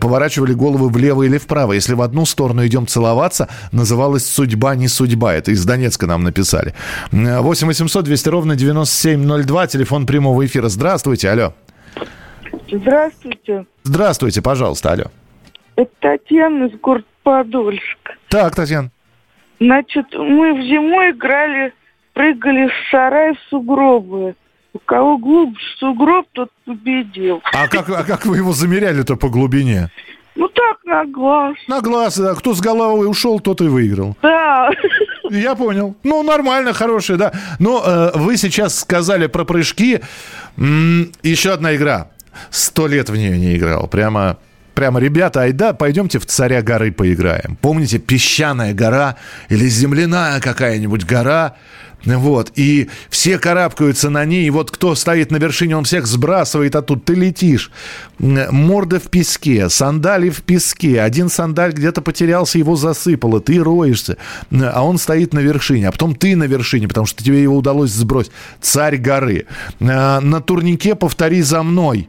поворачивали 0.00 0.52
головы 0.52 0.88
влево 0.88 1.22
или 1.22 1.38
вправо. 1.38 1.74
Если 1.74 1.94
в 1.94 2.02
одну 2.02 2.26
сторону 2.26 2.66
идем 2.66 2.86
целоваться, 2.86 3.48
называлась 3.70 4.26
«Судьба, 4.26 4.74
не 4.74 4.88
судьба». 4.88 5.34
Это 5.34 5.52
из 5.52 5.64
Донецка 5.64 6.06
нам 6.06 6.24
написали. 6.24 6.74
8 7.12 7.66
800 7.66 8.04
200 8.04 8.28
ровно 8.28 8.56
9702, 8.56 9.66
телефон 9.68 10.06
прямого 10.06 10.44
эфира. 10.44 10.68
Здравствуйте, 10.68 11.30
алло. 11.30 11.54
Здравствуйте. 12.70 13.66
Здравствуйте, 13.82 14.42
пожалуйста, 14.42 14.92
алло. 14.92 15.04
Это 15.76 15.90
Татьяна 16.00 16.64
из 16.64 16.78
города 16.80 17.06
Подольск. 17.22 17.98
Так, 18.28 18.54
Татьяна. 18.54 18.90
Значит, 19.60 20.06
мы 20.12 20.54
в 20.54 20.62
зимой 20.62 21.10
играли, 21.12 21.72
прыгали 22.12 22.68
с 22.68 22.90
сарая 22.90 23.34
в 23.34 23.38
сугробы. 23.50 24.34
У 24.74 24.78
кого 24.80 25.18
глубже 25.18 25.64
сугроб, 25.78 26.26
тот 26.32 26.50
победил. 26.64 27.42
А 27.52 27.68
как, 27.68 27.88
а 27.88 28.04
как 28.04 28.26
вы 28.26 28.36
его 28.36 28.52
замеряли-то 28.52 29.16
по 29.16 29.28
глубине? 29.28 29.90
Ну 30.36 30.46
так, 30.48 30.78
на 30.84 31.04
глаз. 31.06 31.56
На 31.66 31.80
глаз, 31.80 32.18
да. 32.18 32.34
Кто 32.34 32.54
с 32.54 32.60
головой 32.60 33.10
ушел, 33.10 33.40
тот 33.40 33.60
и 33.60 33.64
выиграл. 33.64 34.16
Да. 34.22 34.70
Я 35.30 35.56
понял. 35.56 35.96
Ну, 36.04 36.22
нормально, 36.22 36.72
хорошая, 36.72 37.16
да. 37.16 37.32
Но 37.58 37.82
э, 37.84 38.10
вы 38.14 38.36
сейчас 38.36 38.78
сказали 38.78 39.26
про 39.26 39.44
прыжки. 39.44 40.00
М-м, 40.56 41.10
еще 41.22 41.50
одна 41.50 41.74
игра. 41.74 42.10
Сто 42.50 42.86
лет 42.86 43.10
в 43.10 43.16
нее 43.16 43.38
не 43.38 43.56
играл. 43.56 43.86
Прямо 43.86 44.38
прямо, 44.78 45.00
ребята, 45.00 45.42
айда, 45.42 45.72
пойдемте 45.72 46.20
в 46.20 46.26
царя 46.26 46.62
горы 46.62 46.92
поиграем. 46.92 47.58
Помните, 47.60 47.98
песчаная 47.98 48.74
гора 48.74 49.16
или 49.48 49.66
земляная 49.68 50.40
какая-нибудь 50.40 51.04
гора? 51.04 51.56
Вот, 52.04 52.52
и 52.54 52.88
все 53.10 53.38
карабкаются 53.38 54.08
на 54.08 54.24
ней, 54.24 54.46
и 54.46 54.50
вот 54.50 54.70
кто 54.70 54.94
стоит 54.94 55.32
на 55.32 55.38
вершине, 55.38 55.76
он 55.76 55.82
всех 55.82 56.06
сбрасывает, 56.06 56.76
а 56.76 56.82
тут 56.82 57.04
ты 57.04 57.14
летишь. 57.14 57.72
Морда 58.20 59.00
в 59.00 59.10
песке, 59.10 59.68
сандали 59.68 60.30
в 60.30 60.42
песке, 60.42 61.00
один 61.00 61.28
сандаль 61.28 61.72
где-то 61.72 62.00
потерялся, 62.00 62.56
его 62.58 62.76
засыпало, 62.76 63.40
ты 63.40 63.60
роешься, 63.60 64.16
а 64.52 64.84
он 64.84 64.98
стоит 64.98 65.34
на 65.34 65.40
вершине, 65.40 65.88
а 65.88 65.92
потом 65.92 66.14
ты 66.14 66.36
на 66.36 66.44
вершине, 66.44 66.86
потому 66.86 67.06
что 67.06 67.24
тебе 67.24 67.42
его 67.42 67.56
удалось 67.56 67.90
сбросить. 67.90 68.30
Царь 68.60 68.96
горы. 68.96 69.46
А, 69.80 70.20
на 70.20 70.40
турнике 70.40 70.94
повтори 70.94 71.42
за 71.42 71.64
мной. 71.64 72.08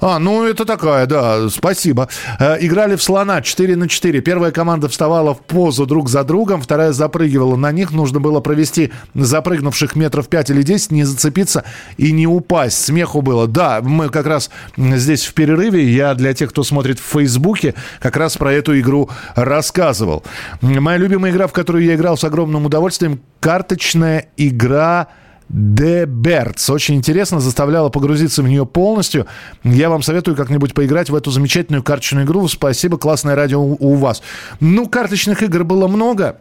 А, 0.00 0.18
ну 0.18 0.44
это 0.44 0.64
такая, 0.64 1.06
да, 1.06 1.48
спасибо. 1.48 2.08
Э, 2.38 2.56
играли 2.60 2.96
в 2.96 3.02
слона 3.02 3.42
4 3.42 3.76
на 3.76 3.88
4. 3.88 4.20
Первая 4.20 4.52
команда 4.52 4.88
вставала 4.88 5.34
в 5.34 5.40
позу 5.40 5.86
друг 5.86 6.08
за 6.08 6.22
другом, 6.24 6.62
вторая 6.62 6.92
запрыгивала 6.92 7.56
на 7.56 7.72
них. 7.72 7.90
Нужно 7.90 8.20
было 8.20 8.40
провести 8.40 8.92
запрыгнувших 9.14 9.96
метров 9.96 10.28
5 10.28 10.50
или 10.50 10.62
10, 10.62 10.92
не 10.92 11.04
зацепиться 11.04 11.64
и 11.96 12.12
не 12.12 12.26
упасть. 12.26 12.84
Смеху 12.84 13.22
было. 13.22 13.48
Да, 13.48 13.80
мы 13.82 14.08
как 14.08 14.26
раз 14.26 14.50
здесь 14.76 15.24
в 15.24 15.34
перерыве, 15.34 15.92
я 15.92 16.14
для 16.14 16.32
тех, 16.32 16.50
кто 16.50 16.62
смотрит 16.62 17.00
в 17.00 17.04
Фейсбуке, 17.04 17.74
как 18.00 18.16
раз 18.16 18.36
про 18.36 18.52
эту 18.52 18.78
игру 18.78 19.10
рассказывал. 19.34 20.22
Моя 20.60 20.98
любимая 20.98 21.32
игра, 21.32 21.46
в 21.48 21.52
которую 21.52 21.84
я 21.84 21.94
играл 21.96 22.16
с 22.16 22.24
огромным 22.24 22.66
удовольствием, 22.66 23.20
карточная 23.40 24.26
игра 24.36 25.08
Birds. 25.50 26.70
Очень 26.70 26.96
интересно, 26.96 27.40
заставляла 27.40 27.88
погрузиться 27.88 28.42
в 28.42 28.48
нее 28.48 28.66
полностью. 28.66 29.26
Я 29.64 29.90
вам 29.90 30.02
советую 30.02 30.36
как-нибудь 30.36 30.74
поиграть 30.74 31.10
в 31.10 31.14
эту 31.14 31.30
замечательную 31.30 31.82
карточную 31.82 32.26
игру. 32.26 32.46
Спасибо, 32.48 32.98
классное 32.98 33.34
радио 33.34 33.62
у 33.62 33.94
вас. 33.94 34.22
Ну, 34.60 34.88
карточных 34.88 35.42
игр 35.42 35.64
было 35.64 35.88
много. 35.88 36.38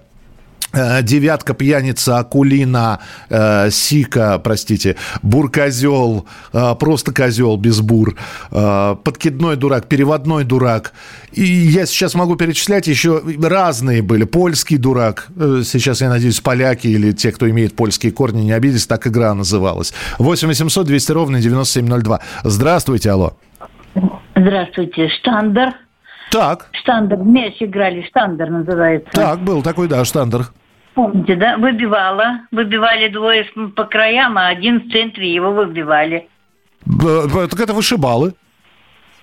Э, 0.74 1.02
девятка, 1.02 1.54
пьяница, 1.54 2.20
Акулина, 2.20 3.00
э, 3.30 3.70
Сика, 3.72 4.40
простите, 4.40 4.98
Бур-козел, 5.22 6.26
э, 6.54 6.76
просто 6.76 7.14
козел 7.14 7.56
без 7.58 7.80
бур, 7.80 8.16
э, 8.52 8.96
подкидной 9.04 9.56
дурак, 9.56 9.88
переводной 9.88 10.44
дурак. 10.44 10.94
И 11.32 11.44
я 11.44 11.86
сейчас 11.86 12.16
могу 12.16 12.36
перечислять 12.36 12.88
еще 12.88 13.22
разные 13.42 14.02
были. 14.02 14.26
Польский 14.26 14.78
дурак, 14.78 15.28
э, 15.38 15.62
сейчас, 15.64 16.02
я 16.02 16.10
надеюсь, 16.10 16.42
поляки 16.42 16.88
или 16.88 17.14
те, 17.14 17.32
кто 17.32 17.50
имеет 17.50 17.76
польские 17.76 18.12
корни, 18.12 18.42
не 18.42 18.52
обиделись, 18.52 18.88
так 18.88 19.08
игра 19.08 19.34
называлась. 19.34 19.94
8 20.20 20.48
800 20.48 20.86
200 20.86 21.12
ровно 21.14 21.42
9702. 21.42 22.20
Здравствуйте, 22.44 23.12
алло. 23.12 23.38
Здравствуйте, 24.36 25.10
Штандер. 25.10 25.87
Так. 26.32 26.68
Штандер, 26.74 27.18
мяч 27.20 27.56
играли, 27.60 28.06
штандер 28.08 28.50
называется. 28.50 29.12
Так, 29.12 29.40
был 29.40 29.62
такой, 29.62 29.88
да, 29.88 30.04
штандер. 30.06 30.48
Помните, 30.94 31.36
да? 31.36 31.58
Выбивала. 31.58 32.42
Выбивали 32.52 33.08
двое 33.10 33.46
по 33.76 33.84
краям, 33.86 34.38
а 34.38 34.48
один 34.48 34.82
в 34.82 34.92
центре 34.92 35.34
его 35.34 35.52
выбивали. 35.52 36.28
Так 36.86 37.60
это 37.60 37.74
вышибалы. 37.74 38.34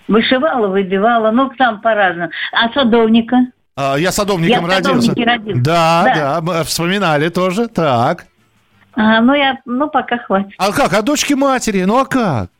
Вышивала, 0.06 0.68
выбивала, 0.68 1.30
ну 1.30 1.50
там 1.56 1.80
по-разному. 1.80 2.30
А 2.52 2.72
садовника? 2.72 3.46
А, 3.76 3.96
я 3.96 4.12
садовником 4.12 4.68
я 4.68 4.76
родился. 4.76 5.14
родился. 5.14 5.62
Да, 5.62 6.02
да, 6.04 6.14
да, 6.14 6.40
мы 6.40 6.64
вспоминали 6.64 7.28
тоже. 7.28 7.66
Так. 7.68 8.26
А, 8.94 9.20
ну, 9.20 9.34
я, 9.34 9.58
ну, 9.64 9.88
пока 9.88 10.18
хватит. 10.18 10.52
А 10.58 10.72
как? 10.72 10.92
А 10.92 11.02
дочки 11.02 11.34
матери? 11.34 11.82
Ну, 11.82 11.98
а 11.98 12.04
как? 12.04 12.50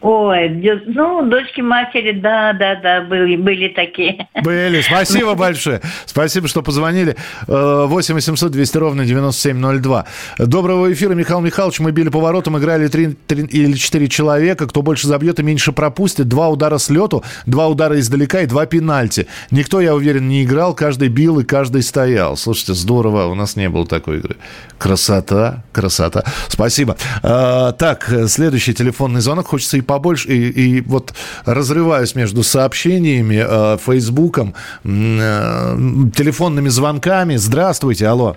Ой, 0.00 0.48
ну, 0.86 1.28
дочки 1.28 1.60
матери, 1.60 2.12
да, 2.12 2.52
да, 2.52 2.76
да, 2.76 3.00
были, 3.00 3.34
были 3.34 3.68
такие. 3.68 4.28
Были, 4.44 4.80
спасибо 4.80 5.34
большое. 5.34 5.80
Спасибо, 6.06 6.46
что 6.46 6.62
позвонили. 6.62 7.16
8 7.48 8.14
800 8.14 8.52
200 8.52 8.78
ровно 8.78 9.04
9702. 9.04 10.06
Доброго 10.38 10.92
эфира, 10.92 11.14
Михаил 11.14 11.40
Михайлович. 11.40 11.80
Мы 11.80 11.90
били 11.90 12.10
поворотом, 12.10 12.56
играли 12.58 12.86
3, 12.86 13.16
3 13.26 13.44
или 13.46 13.72
4 13.72 14.08
человека. 14.08 14.68
Кто 14.68 14.82
больше 14.82 15.08
забьет 15.08 15.40
и 15.40 15.42
меньше 15.42 15.72
пропустит. 15.72 16.28
Два 16.28 16.48
удара 16.48 16.78
с 16.78 16.90
лету, 16.90 17.24
два 17.46 17.66
удара 17.66 17.98
издалека 17.98 18.42
и 18.42 18.46
два 18.46 18.66
пенальти. 18.66 19.26
Никто, 19.50 19.80
я 19.80 19.96
уверен, 19.96 20.28
не 20.28 20.44
играл. 20.44 20.74
Каждый 20.74 21.08
бил 21.08 21.40
и 21.40 21.44
каждый 21.44 21.82
стоял. 21.82 22.36
Слушайте, 22.36 22.74
здорово. 22.74 23.26
У 23.26 23.34
нас 23.34 23.56
не 23.56 23.68
было 23.68 23.84
такой 23.84 24.18
игры. 24.18 24.36
Красота, 24.78 25.64
красота. 25.72 26.22
Спасибо. 26.46 26.96
А, 27.24 27.72
так, 27.72 28.08
следующий 28.28 28.74
телефонный 28.74 29.20
звонок. 29.20 29.48
Хочется 29.48 29.76
и 29.76 29.87
побольше, 29.88 30.28
и, 30.28 30.76
и 30.76 30.80
вот 30.82 31.14
разрываюсь 31.44 32.14
между 32.14 32.44
сообщениями, 32.44 33.42
э, 33.44 33.78
Фейсбуком, 33.78 34.54
э, 34.84 35.76
телефонными 36.14 36.68
звонками. 36.68 37.34
Здравствуйте, 37.34 38.06
алло. 38.06 38.36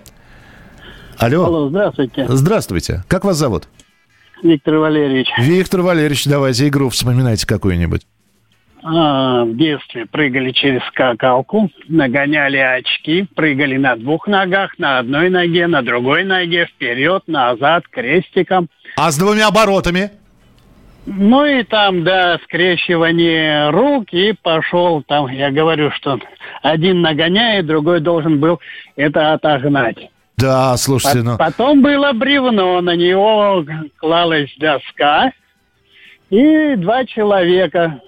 Алло. 1.19 1.45
Алло, 1.45 1.69
здравствуйте. 1.69 2.25
Здравствуйте. 2.27 3.03
Как 3.07 3.25
вас 3.25 3.37
зовут? 3.37 3.67
Виктор 4.41 4.77
Валерьевич. 4.77 5.27
Виктор 5.37 5.81
Валерьевич, 5.81 6.25
давайте 6.25 6.67
игру 6.67 6.89
вспоминайте 6.89 7.45
какую-нибудь. 7.45 8.07
А, 8.83 9.43
в 9.45 9.55
детстве 9.55 10.07
прыгали 10.07 10.51
через 10.51 10.81
скакалку, 10.87 11.69
нагоняли 11.87 12.57
очки, 12.57 13.27
прыгали 13.35 13.77
на 13.77 13.95
двух 13.95 14.25
ногах, 14.25 14.79
на 14.79 14.97
одной 14.97 15.29
ноге, 15.29 15.67
на 15.67 15.83
другой 15.83 16.23
ноге, 16.23 16.65
вперед, 16.65 17.23
назад, 17.27 17.83
крестиком. 17.91 18.69
А 18.95 19.11
с 19.11 19.17
двумя 19.17 19.49
оборотами? 19.49 20.09
Ну 21.05 21.45
и 21.45 21.63
там, 21.63 22.03
да, 22.03 22.37
скрещивание 22.43 23.69
рук, 23.71 24.13
и 24.13 24.33
пошел 24.33 25.01
там, 25.01 25.27
я 25.27 25.49
говорю, 25.49 25.91
что 25.91 26.19
один 26.61 27.01
нагоняет, 27.01 27.65
другой 27.65 28.01
должен 28.01 28.39
был 28.39 28.59
это 28.95 29.33
отогнать. 29.33 30.11
Да, 30.37 30.75
слушайте, 30.77 31.21
ну... 31.23 31.37
Потом 31.37 31.81
было 31.81 32.13
бревно, 32.13 32.81
на 32.81 32.95
него 32.95 33.65
клалась 33.97 34.53
доска, 34.57 35.31
и 36.29 36.75
два 36.75 37.05
человека 37.05 37.99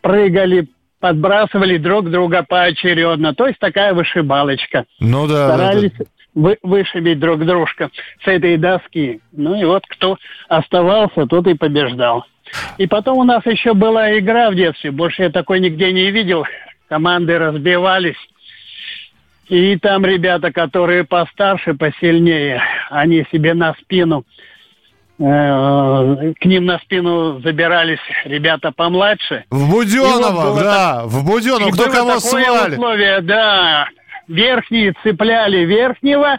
прыгали, 0.00 0.68
подбрасывали 1.00 1.76
друг 1.76 2.10
друга 2.10 2.44
поочередно. 2.48 3.34
То 3.34 3.46
есть 3.48 3.58
такая 3.58 3.92
вышибалочка. 3.94 4.84
Ну 5.00 5.26
да. 5.26 5.48
Старались 5.48 5.92
да, 5.92 6.04
да. 6.04 6.17
Вы, 6.38 6.56
вышибить 6.62 7.18
друг 7.18 7.44
дружка 7.44 7.90
с 8.22 8.28
этой 8.28 8.56
доски. 8.56 9.20
Ну 9.32 9.60
и 9.60 9.64
вот 9.64 9.84
кто 9.88 10.16
оставался, 10.48 11.26
тот 11.26 11.48
и 11.48 11.54
побеждал. 11.54 12.24
И 12.78 12.86
потом 12.86 13.18
у 13.18 13.24
нас 13.24 13.44
еще 13.44 13.74
была 13.74 14.16
игра 14.18 14.50
в 14.50 14.54
детстве. 14.54 14.92
Больше 14.92 15.24
я 15.24 15.30
такой 15.30 15.58
нигде 15.58 15.92
не 15.92 16.12
видел. 16.12 16.44
Команды 16.88 17.38
разбивались. 17.38 18.16
И 19.48 19.76
там 19.78 20.06
ребята, 20.06 20.52
которые 20.52 21.02
постарше, 21.02 21.74
посильнее, 21.74 22.62
они 22.90 23.26
себе 23.32 23.54
на 23.54 23.74
спину 23.74 24.24
Э, 25.20 26.32
к 26.40 26.44
ним 26.44 26.66
на 26.66 26.78
спину 26.78 27.40
забирались 27.40 27.98
ребята 28.24 28.70
помладше. 28.70 29.44
В 29.50 29.68
Буденова, 29.68 30.52
вот 30.52 30.62
да, 30.62 31.00
так... 31.00 31.06
в 31.06 31.26
Буденова, 31.26 31.70
кто 31.72 31.90
кого 31.90 32.20
свали. 32.20 32.74
условие, 32.74 33.20
да, 33.22 33.88
верхние 34.28 34.94
цепляли 35.02 35.64
верхнего, 35.64 36.38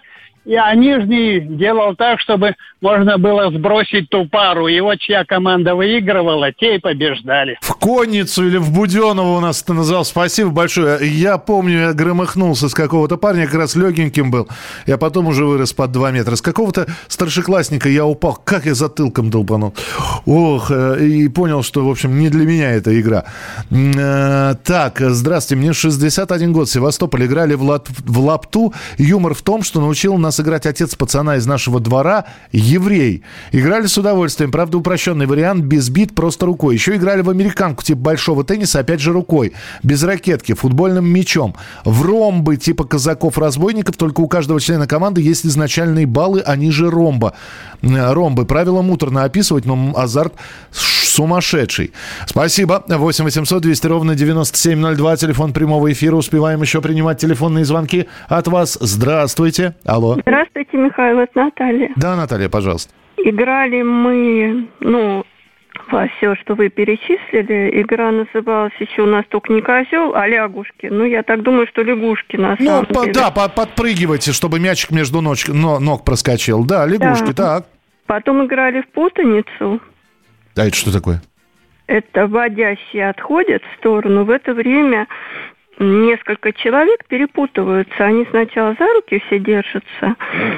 а 0.56 0.74
нижний 0.76 1.40
делал 1.40 1.96
так, 1.96 2.20
чтобы 2.20 2.56
можно 2.82 3.18
было 3.18 3.52
сбросить 3.52 4.10
ту 4.10 4.26
пару. 4.26 4.68
И 4.68 4.80
вот 4.80 5.00
чья 5.00 5.26
команда 5.26 5.76
выигрывала, 5.76 6.52
те 6.52 6.76
и 6.76 6.80
побеждали. 6.80 7.58
В 7.62 7.76
Конницу 7.76 8.48
или 8.48 8.58
в 8.58 8.72
Буденова 8.72 9.38
у 9.38 9.40
нас 9.40 9.62
это 9.62 9.74
назвал. 9.74 10.06
Спасибо 10.06 10.50
большое. 10.50 11.00
Я 11.02 11.38
помню, 11.38 11.80
я 11.80 11.94
громыхнулся 11.94 12.70
с 12.70 12.74
какого-то 12.74 13.18
парня, 13.18 13.46
как 13.46 13.56
раз 13.56 13.76
легеньким 13.76 14.32
был. 14.32 14.48
Я 14.86 14.98
потом 14.98 15.28
уже 15.28 15.46
вырос 15.46 15.74
под 15.74 15.92
2 15.92 16.12
метра. 16.12 16.36
С 16.36 16.42
какого-то 16.42 16.88
старшеклассника 17.08 17.90
я 17.90 18.06
упал. 18.06 18.40
Как 18.44 18.66
я 18.66 18.74
затылком 18.74 19.30
долбанул. 19.30 19.74
Ох, 20.26 20.72
э, 20.72 21.06
и 21.06 21.28
понял, 21.28 21.64
что, 21.64 21.86
в 21.86 21.90
общем, 21.90 22.18
не 22.18 22.30
для 22.30 22.46
меня 22.46 22.72
эта 22.72 23.00
игра. 23.00 23.26
Э, 23.72 24.56
так, 24.64 25.00
здравствуйте, 25.00 25.62
мне 25.62 25.74
61 25.74 26.54
год. 26.54 26.68
В 26.68 26.72
Севастополе 26.72 27.26
играли 27.26 27.56
в, 27.56 27.64
лат... 27.64 27.88
в 27.90 28.20
лапту. 28.20 28.74
Юмор 28.98 29.34
в 29.34 29.42
том, 29.42 29.64
что 29.64 29.82
научил 29.82 30.18
нас 30.18 30.38
играть 30.39 30.65
отец 30.65 30.95
пацана 30.95 31.38
из 31.38 31.45
нашего 31.45 31.80
двора 31.80 32.25
еврей. 32.52 33.23
Играли 33.52 33.88
с 33.88 33.97
удовольствием. 33.97 34.52
Правда, 34.52 34.78
упрощенный 34.78 35.25
вариант, 35.25 35.63
без 35.63 35.89
бит, 35.89 36.15
просто 36.15 36.45
рукой. 36.45 36.75
Еще 36.75 36.95
играли 36.95 37.21
в 37.21 37.30
американку 37.30 37.84
типа 37.84 37.99
большого 37.99 38.43
тенниса, 38.43 38.80
опять 38.80 38.99
же 38.99 39.12
рукой. 39.13 39.54
Без 39.84 40.04
ракетки, 40.04 40.54
футбольным 40.54 41.08
мячом. 41.08 41.56
В 41.86 42.04
ромбы 42.04 42.58
типа 42.58 42.84
казаков-разбойников, 42.86 43.95
только 43.97 44.21
у 44.21 44.28
каждого 44.28 44.60
члена 44.60 44.88
команды 44.88 45.21
есть 45.21 45.45
изначальные 45.45 46.06
баллы, 46.06 46.41
они 46.41 46.71
же 46.71 46.89
ромба. 46.89 47.34
Ромбы. 47.82 48.45
Правила 48.45 48.82
муторно 48.82 49.23
описывать, 49.23 49.65
но 49.65 49.93
азарт 49.95 50.34
сумасшедший. 51.20 51.92
Спасибо. 52.26 52.84
8 52.88 53.26
800 53.26 53.62
200 53.62 53.88
ровно 53.88 54.16
9702. 54.16 55.18
Телефон 55.18 55.52
прямого 55.52 55.92
эфира. 55.92 56.16
Успеваем 56.16 56.62
еще 56.62 56.82
принимать 56.82 57.18
телефонные 57.18 57.66
звонки 57.66 58.08
от 58.30 58.48
вас. 58.48 58.78
Здравствуйте. 58.80 59.76
Алло. 59.86 60.18
Здравствуйте, 60.22 60.78
Михаил. 60.78 61.20
Это 61.20 61.32
Наталья. 61.36 61.90
Да, 61.98 62.16
Наталья, 62.16 62.48
пожалуйста. 62.48 62.94
Играли 63.18 63.82
мы, 63.82 64.70
ну, 64.80 65.26
во 65.92 66.08
все, 66.08 66.36
что 66.36 66.56
вы 66.56 66.70
перечислили. 66.70 67.82
Игра 67.82 68.12
называлась 68.12 68.72
еще 68.80 69.02
у 69.02 69.06
нас 69.06 69.26
только 69.28 69.52
не 69.52 69.62
козел, 69.62 70.16
а 70.16 70.26
лягушки. 70.26 70.88
Ну, 70.90 71.04
я 71.04 71.24
так 71.24 71.44
думаю, 71.44 71.68
что 71.68 71.82
лягушки 71.82 72.38
на 72.38 72.56
ну, 72.58 72.66
самом 72.66 72.86
по, 72.86 73.02
деле. 73.02 73.14
Да, 73.14 73.32
по 73.32 73.50
подпрыгивайте, 73.50 74.32
чтобы 74.32 74.62
мячик 74.62 74.92
между 74.92 75.20
ног, 75.20 75.36
ног 75.50 76.06
проскочил. 76.06 76.64
Да, 76.64 76.86
лягушки, 76.86 77.34
да. 77.34 77.60
так. 77.60 77.66
Потом 78.06 78.46
играли 78.46 78.82
в 78.82 78.88
путаницу. 78.88 79.82
А 80.56 80.66
это 80.66 80.76
что 80.76 80.92
такое? 80.92 81.22
Это 81.88 82.28
водящие 82.28 83.10
отходят 83.10 83.64
в 83.64 83.78
сторону. 83.80 84.24
В 84.24 84.30
это 84.30 84.54
время 84.54 85.08
несколько 85.80 86.52
человек 86.54 87.06
перепутываются. 87.08 88.06
Они 88.06 88.26
сначала 88.30 88.76
за 88.78 88.86
руки 88.94 89.22
все 89.26 89.40
держатся, 89.40 90.16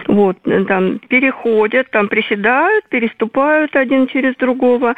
вот, 0.07 0.37
там 0.67 0.99
переходят, 0.99 1.89
там 1.91 2.07
приседают, 2.07 2.87
переступают 2.89 3.75
один 3.75 4.07
через 4.07 4.35
другого, 4.35 4.95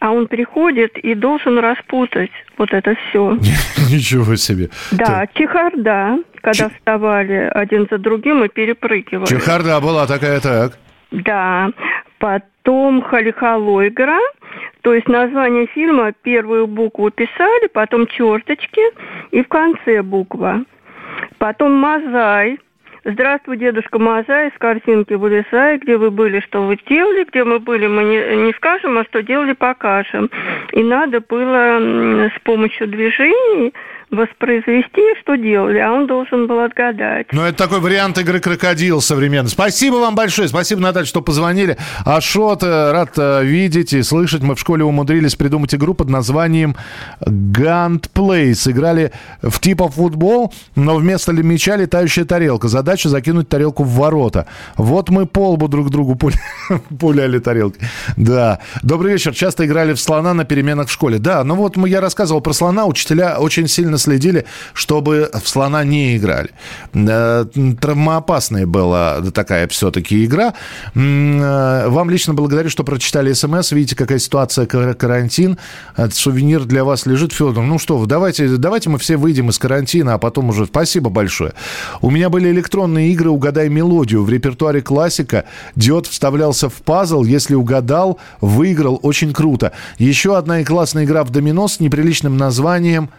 а 0.00 0.12
он 0.12 0.26
приходит 0.26 0.96
и 0.98 1.14
должен 1.14 1.58
распутать 1.58 2.30
вот 2.56 2.72
это 2.72 2.96
все. 3.08 3.32
Ничего 3.90 4.36
себе. 4.36 4.70
Да, 4.92 5.26
чехарда, 5.34 6.18
когда 6.40 6.70
вставали 6.70 7.50
один 7.54 7.86
за 7.90 7.98
другим 7.98 8.44
и 8.44 8.48
перепрыгивали. 8.48 9.26
Чехарда 9.26 9.80
была 9.80 10.06
такая, 10.06 10.40
так. 10.40 10.78
Да, 11.10 11.70
потом 12.18 13.02
Халихало 13.02 13.86
игра, 13.86 14.18
то 14.86 14.94
есть 14.94 15.08
название 15.08 15.66
фильма 15.66 16.12
первую 16.12 16.68
букву 16.68 17.10
писали, 17.10 17.66
потом 17.66 18.06
черточки 18.06 18.80
и 19.32 19.42
в 19.42 19.48
конце 19.48 20.00
буква. 20.00 20.64
Потом 21.38 21.72
Мазай. 21.72 22.60
Здравствуй, 23.02 23.56
дедушка 23.56 23.98
Мазай, 23.98 24.52
с 24.54 24.58
картинки 24.60 25.14
вылезай, 25.14 25.78
где 25.78 25.96
вы 25.96 26.12
были, 26.12 26.38
что 26.38 26.62
вы 26.62 26.78
делали, 26.88 27.24
где 27.24 27.42
мы 27.42 27.58
были, 27.58 27.88
мы 27.88 28.04
не, 28.04 28.46
не 28.46 28.52
скажем, 28.52 28.96
а 28.96 29.02
что 29.02 29.24
делали, 29.24 29.54
покажем. 29.54 30.30
И 30.70 30.84
надо 30.84 31.20
было 31.20 32.30
с 32.32 32.38
помощью 32.44 32.86
движений 32.86 33.74
воспроизвести, 34.10 35.02
что 35.20 35.36
делали, 35.36 35.78
а 35.78 35.92
он 35.92 36.06
должен 36.06 36.46
был 36.46 36.60
отгадать. 36.60 37.26
Ну, 37.32 37.42
это 37.42 37.58
такой 37.58 37.80
вариант 37.80 38.18
игры 38.18 38.40
«Крокодил» 38.40 39.00
современный. 39.00 39.50
Спасибо 39.50 39.96
вам 39.96 40.14
большое. 40.14 40.48
Спасибо, 40.48 40.80
Наталья, 40.80 41.06
что 41.06 41.22
позвонили. 41.22 41.76
Ашот, 42.04 42.62
э, 42.62 42.92
рад 42.92 43.12
э, 43.16 43.44
видеть 43.44 43.92
и 43.92 44.02
слышать. 44.02 44.42
Мы 44.42 44.54
в 44.54 44.60
школе 44.60 44.84
умудрились 44.84 45.34
придумать 45.34 45.74
игру 45.74 45.94
под 45.94 46.08
названием 46.08 46.76
«Гант 47.20 48.10
Плейс». 48.10 48.68
Играли 48.68 49.12
в 49.42 49.58
типа 49.60 49.88
футбол, 49.88 50.52
но 50.76 50.96
вместо 50.96 51.32
мяча 51.32 51.76
летающая 51.76 52.24
тарелка. 52.24 52.68
Задача 52.68 53.08
закинуть 53.08 53.48
тарелку 53.48 53.82
в 53.82 53.90
ворота. 53.90 54.46
Вот 54.76 55.10
мы 55.10 55.26
полбу 55.26 55.68
друг 55.68 55.90
другу 55.90 56.14
пуля... 56.14 56.36
пуляли 57.00 57.38
тарелки. 57.38 57.80
Да. 58.16 58.60
Добрый 58.82 59.12
вечер. 59.12 59.34
Часто 59.34 59.66
играли 59.66 59.94
в 59.94 60.00
слона 60.00 60.32
на 60.32 60.44
переменах 60.44 60.88
в 60.88 60.92
школе. 60.92 61.18
Да, 61.18 61.42
ну 61.42 61.56
вот 61.56 61.76
я 61.76 62.00
рассказывал 62.00 62.40
про 62.40 62.52
слона. 62.52 62.86
Учителя 62.86 63.38
очень 63.38 63.66
сильно 63.66 63.95
специально 63.96 63.98
следили, 63.98 64.44
чтобы 64.74 65.30
в 65.32 65.48
слона 65.48 65.84
не 65.84 66.16
играли. 66.16 66.50
Э, 66.94 67.44
травмоопасная 67.80 68.66
была 68.66 69.20
такая 69.32 69.66
все-таки 69.68 70.24
игра. 70.24 70.54
Э, 70.94 71.88
вам 71.88 72.10
лично 72.10 72.34
благодарю, 72.34 72.70
что 72.70 72.84
прочитали 72.84 73.32
смс. 73.32 73.72
Видите, 73.72 73.96
какая 73.96 74.18
ситуация, 74.18 74.66
карантин. 74.66 75.58
Сувенир 76.12 76.64
для 76.64 76.84
вас 76.84 77.06
лежит. 77.06 77.32
Федор, 77.32 77.64
ну 77.64 77.78
что 77.78 78.06
давайте, 78.06 78.48
давайте 78.56 78.90
мы 78.90 78.98
все 78.98 79.16
выйдем 79.16 79.50
из 79.50 79.58
карантина, 79.58 80.14
а 80.14 80.18
потом 80.18 80.50
уже... 80.50 80.66
Спасибо 80.66 81.10
большое. 81.10 81.52
У 82.00 82.10
меня 82.10 82.28
были 82.28 82.50
электронные 82.50 83.10
игры 83.12 83.30
«Угадай 83.30 83.68
мелодию». 83.68 84.22
В 84.22 84.30
репертуаре 84.30 84.82
классика 84.82 85.44
диод 85.74 86.06
вставлялся 86.06 86.68
в 86.68 86.74
пазл. 86.74 87.24
Если 87.24 87.54
угадал, 87.54 88.18
выиграл. 88.40 88.98
Очень 89.02 89.32
круто. 89.32 89.72
Еще 89.98 90.36
одна 90.36 90.64
классная 90.64 91.04
игра 91.04 91.24
в 91.24 91.30
домино 91.30 91.68
с 91.68 91.80
неприличным 91.80 92.36
названием 92.36 93.10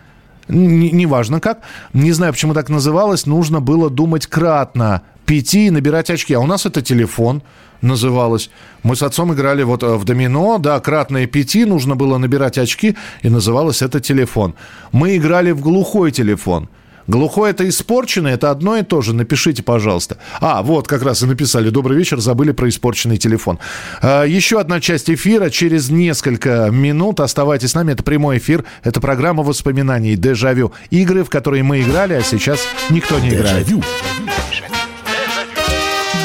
неважно 0.49 1.39
как, 1.39 1.61
не 1.93 2.11
знаю, 2.11 2.33
почему 2.33 2.53
так 2.53 2.69
называлось, 2.69 3.25
нужно 3.25 3.61
было 3.61 3.89
думать 3.89 4.27
кратно, 4.27 5.01
пяти 5.25 5.67
и 5.67 5.71
набирать 5.71 6.09
очки. 6.09 6.33
А 6.33 6.39
у 6.39 6.45
нас 6.45 6.65
это 6.65 6.81
телефон 6.81 7.41
называлось. 7.81 8.49
Мы 8.83 8.95
с 8.95 9.03
отцом 9.03 9.33
играли 9.33 9.63
вот 9.63 9.83
э, 9.83 9.95
в 9.95 10.05
домино, 10.05 10.57
да, 10.57 10.79
кратное 10.79 11.27
пяти, 11.27 11.65
нужно 11.65 11.95
было 11.95 12.17
набирать 12.17 12.57
очки, 12.57 12.95
и 13.21 13.29
называлось 13.29 13.81
это 13.81 13.99
телефон. 13.99 14.55
Мы 14.91 15.17
играли 15.17 15.51
в 15.51 15.61
глухой 15.61 16.11
телефон. 16.11 16.69
Глухой 17.07 17.51
это 17.51 17.67
испорченный, 17.67 18.33
это 18.33 18.51
одно 18.51 18.75
и 18.77 18.83
то 18.83 19.01
же. 19.01 19.13
Напишите, 19.13 19.63
пожалуйста. 19.63 20.17
А, 20.41 20.61
вот 20.61 20.87
как 20.87 21.03
раз 21.03 21.23
и 21.23 21.25
написали. 21.25 21.69
Добрый 21.69 21.97
вечер, 21.97 22.19
забыли 22.19 22.51
про 22.51 22.67
испорченный 22.67 23.17
телефон. 23.17 23.59
А, 24.01 24.25
еще 24.25 24.59
одна 24.59 24.81
часть 24.81 25.09
эфира 25.09 25.49
через 25.49 25.89
несколько 25.89 26.69
минут. 26.69 27.21
Оставайтесь 27.21 27.71
с 27.71 27.75
нами. 27.75 27.93
Это 27.93 28.03
прямой 28.03 28.39
эфир. 28.39 28.65
Это 28.83 28.99
программа 28.99 29.43
воспоминаний 29.43 30.17
«Дежавю». 30.17 30.73
Игры, 30.89 31.23
в 31.23 31.29
которые 31.29 31.63
мы 31.63 31.81
играли, 31.81 32.13
а 32.13 32.21
сейчас 32.21 32.59
никто 32.89 33.17
не 33.19 33.29
играет. 33.29 33.65
Дежавю. 33.65 33.83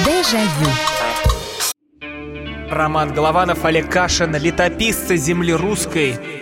Дежавю. 0.04 0.70
Роман 2.70 3.12
Голованов, 3.12 3.64
Олег 3.64 3.90
Кашин, 3.90 4.34
летописцы 4.34 5.16
земли 5.16 5.52
русской– 5.52 6.16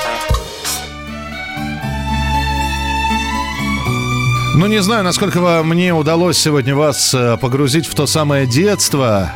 Ну, 4.53 4.67
не 4.67 4.81
знаю, 4.81 5.05
насколько 5.05 5.63
мне 5.63 5.93
удалось 5.93 6.37
сегодня 6.37 6.75
вас 6.75 7.13
э, 7.13 7.37
погрузить 7.37 7.85
в 7.85 7.95
то 7.95 8.05
самое 8.05 8.45
детство, 8.45 9.31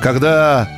когда 0.00 0.68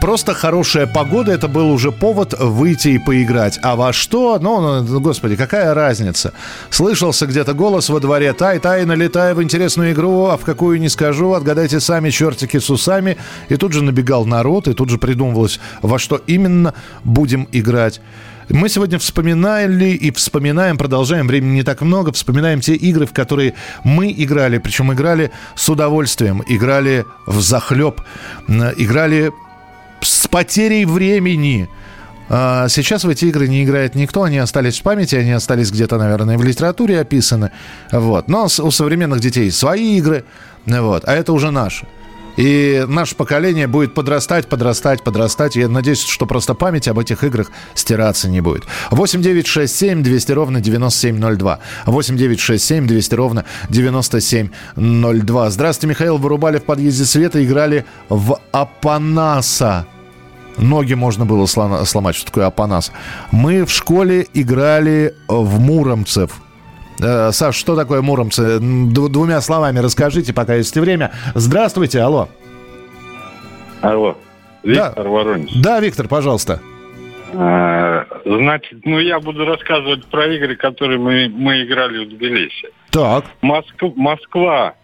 просто 0.00 0.32
хорошая 0.32 0.86
погода, 0.86 1.32
это 1.32 1.48
был 1.48 1.68
уже 1.72 1.90
повод 1.90 2.38
выйти 2.38 2.88
и 2.90 2.98
поиграть. 2.98 3.58
А 3.60 3.74
во 3.74 3.92
что? 3.92 4.38
Ну, 4.40 4.82
ну 4.82 5.00
господи, 5.00 5.34
какая 5.34 5.74
разница? 5.74 6.32
Слышался 6.70 7.26
где-то 7.26 7.52
голос 7.52 7.88
во 7.88 7.98
дворе. 7.98 8.32
Тай, 8.32 8.60
тай, 8.60 8.84
налетай 8.84 9.34
в 9.34 9.42
интересную 9.42 9.90
игру, 9.90 10.26
а 10.26 10.36
в 10.36 10.42
какую 10.42 10.80
не 10.80 10.88
скажу. 10.88 11.32
Отгадайте 11.32 11.80
сами, 11.80 12.10
чертики 12.10 12.60
с 12.60 12.70
усами. 12.70 13.16
И 13.48 13.56
тут 13.56 13.72
же 13.72 13.82
набегал 13.82 14.24
народ, 14.24 14.68
и 14.68 14.72
тут 14.72 14.88
же 14.88 14.98
придумывалось, 14.98 15.58
во 15.82 15.98
что 15.98 16.20
именно 16.28 16.74
будем 17.02 17.48
играть. 17.50 18.00
Мы 18.52 18.68
сегодня 18.68 18.98
вспоминали 18.98 19.92
и 19.92 20.10
вспоминаем, 20.10 20.76
продолжаем, 20.76 21.26
времени 21.26 21.54
не 21.54 21.62
так 21.62 21.80
много, 21.80 22.12
вспоминаем 22.12 22.60
те 22.60 22.74
игры, 22.74 23.06
в 23.06 23.14
которые 23.14 23.54
мы 23.82 24.12
играли, 24.14 24.58
причем 24.58 24.92
играли 24.92 25.32
с 25.54 25.70
удовольствием, 25.70 26.42
играли 26.46 27.06
в 27.26 27.40
захлеб, 27.40 28.02
играли 28.46 29.32
с 30.02 30.28
потерей 30.28 30.84
времени. 30.84 31.70
А 32.28 32.68
сейчас 32.68 33.04
в 33.04 33.08
эти 33.08 33.24
игры 33.24 33.48
не 33.48 33.64
играет 33.64 33.94
никто, 33.94 34.22
они 34.22 34.36
остались 34.36 34.80
в 34.80 34.82
памяти, 34.82 35.14
они 35.16 35.32
остались 35.32 35.70
где-то, 35.70 35.96
наверное, 35.96 36.36
в 36.36 36.44
литературе 36.44 37.00
описаны. 37.00 37.52
Вот. 37.90 38.28
Но 38.28 38.44
у 38.44 38.70
современных 38.70 39.20
детей 39.20 39.50
свои 39.50 39.96
игры, 39.96 40.24
вот. 40.66 41.04
а 41.06 41.14
это 41.14 41.32
уже 41.32 41.50
наши. 41.50 41.86
И 42.36 42.84
наше 42.88 43.14
поколение 43.14 43.66
будет 43.66 43.94
подрастать, 43.94 44.48
подрастать, 44.48 45.02
подрастать. 45.02 45.56
Я 45.56 45.68
надеюсь, 45.68 46.02
что 46.02 46.26
просто 46.26 46.54
память 46.54 46.88
об 46.88 46.98
этих 46.98 47.24
играх 47.24 47.50
стираться 47.74 48.28
не 48.28 48.40
будет. 48.40 48.64
8 48.90 49.22
9 49.22 49.46
6 49.46 49.74
7 49.74 50.02
200 50.02 50.32
ровно 50.32 50.60
9702. 50.60 51.58
8 51.86 52.16
9 52.16 52.40
6 52.40 52.64
7 52.64 52.86
200 52.86 53.14
ровно 53.14 53.44
9702. 53.68 55.50
Здравствуйте, 55.50 55.90
Михаил. 55.90 56.18
Вырубали 56.18 56.58
в 56.58 56.64
подъезде 56.64 57.04
света, 57.04 57.44
играли 57.44 57.84
в 58.08 58.38
Апанаса. 58.52 59.86
Ноги 60.58 60.94
можно 60.94 61.24
было 61.24 61.46
сломать. 61.46 62.14
Что 62.16 62.26
такое 62.26 62.46
Апанас? 62.46 62.92
Мы 63.30 63.64
в 63.64 63.70
школе 63.70 64.26
играли 64.34 65.14
в 65.28 65.58
Муромцев. 65.58 66.40
Э, 67.02 67.32
Саш, 67.32 67.56
что 67.56 67.74
такое 67.74 68.00
Муромцы? 68.00 68.58
Двумя 68.60 69.40
словами 69.40 69.80
расскажите, 69.80 70.32
пока 70.32 70.54
есть 70.54 70.76
время. 70.76 71.12
Здравствуйте, 71.34 72.00
алло. 72.00 72.28
Алло. 73.80 74.16
Виктор 74.62 75.04
да. 75.04 75.10
Воронеж. 75.10 75.50
Да, 75.56 75.80
Виктор, 75.80 76.06
пожалуйста. 76.06 76.60
А, 77.34 78.06
значит, 78.24 78.84
ну 78.84 78.98
я 79.00 79.18
буду 79.18 79.44
рассказывать 79.44 80.06
про 80.06 80.26
игры, 80.26 80.54
которые 80.54 80.98
мы, 80.98 81.28
мы 81.28 81.64
играли 81.64 82.04
в 82.04 82.10
Тбилиси. 82.10 82.68
Так. 82.90 83.24
Москва. 83.40 83.92
Москва. 83.96 84.74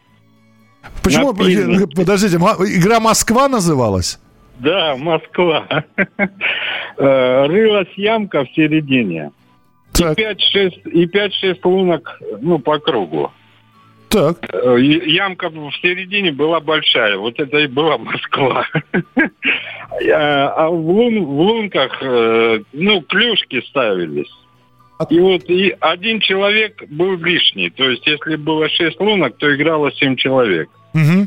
Почему? 1.03 1.33
Напильно. 1.33 1.87
Подождите, 1.87 2.37
игра 2.37 2.99
Москва 2.99 3.49
называлась? 3.49 4.19
Да, 4.59 4.97
Москва. 4.97 5.67
Э, 7.01 7.47
рылась 7.47 7.93
ямка 7.95 8.45
в 8.45 8.49
середине. 8.57 9.31
Так. 9.99 10.19
И 10.19 11.07
5-6 11.07 11.59
лунок 11.65 12.21
ну, 12.41 12.59
по 12.59 12.79
кругу. 12.79 13.33
Так. 14.09 14.39
Э, 14.55 14.81
ямка 14.81 15.51
в 15.51 15.71
середине 15.83 16.33
была 16.33 16.61
большая. 16.61 17.19
Вот 17.19 17.39
это 17.39 17.59
и 17.59 17.67
была 17.67 17.99
Москва. 17.99 18.67
А 20.15 20.69
в, 20.69 20.91
лун, 20.91 21.25
в 21.25 21.41
лунках, 21.41 21.99
э, 22.03 22.61
ну, 22.73 23.01
клюшки 23.03 23.61
ставились. 23.69 24.31
И 25.11 25.19
вот 25.19 25.49
и 25.49 25.75
один 25.81 26.21
человек 26.21 26.85
был 26.89 27.17
лишний. 27.17 27.71
То 27.71 27.89
есть, 27.91 28.07
если 28.07 28.37
было 28.37 28.69
шесть 28.69 29.01
лунок, 29.01 29.37
то 29.39 29.53
играло 29.55 29.91
семь 29.93 30.15
человек. 30.15 30.69
Угу. 30.95 31.27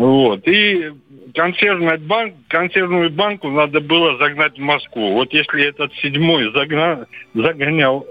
Вот. 0.00 0.48
И 0.48 0.92
консервный 1.34 1.98
банк, 1.98 2.32
консервную 2.48 3.10
банку 3.10 3.50
надо 3.50 3.82
было 3.82 4.16
загнать 4.16 4.56
в 4.56 4.62
Москву. 4.62 5.12
Вот 5.12 5.30
если 5.34 5.68
этот 5.68 5.92
седьмой 5.96 6.50
загна, 6.54 7.06
загонял 7.34 8.06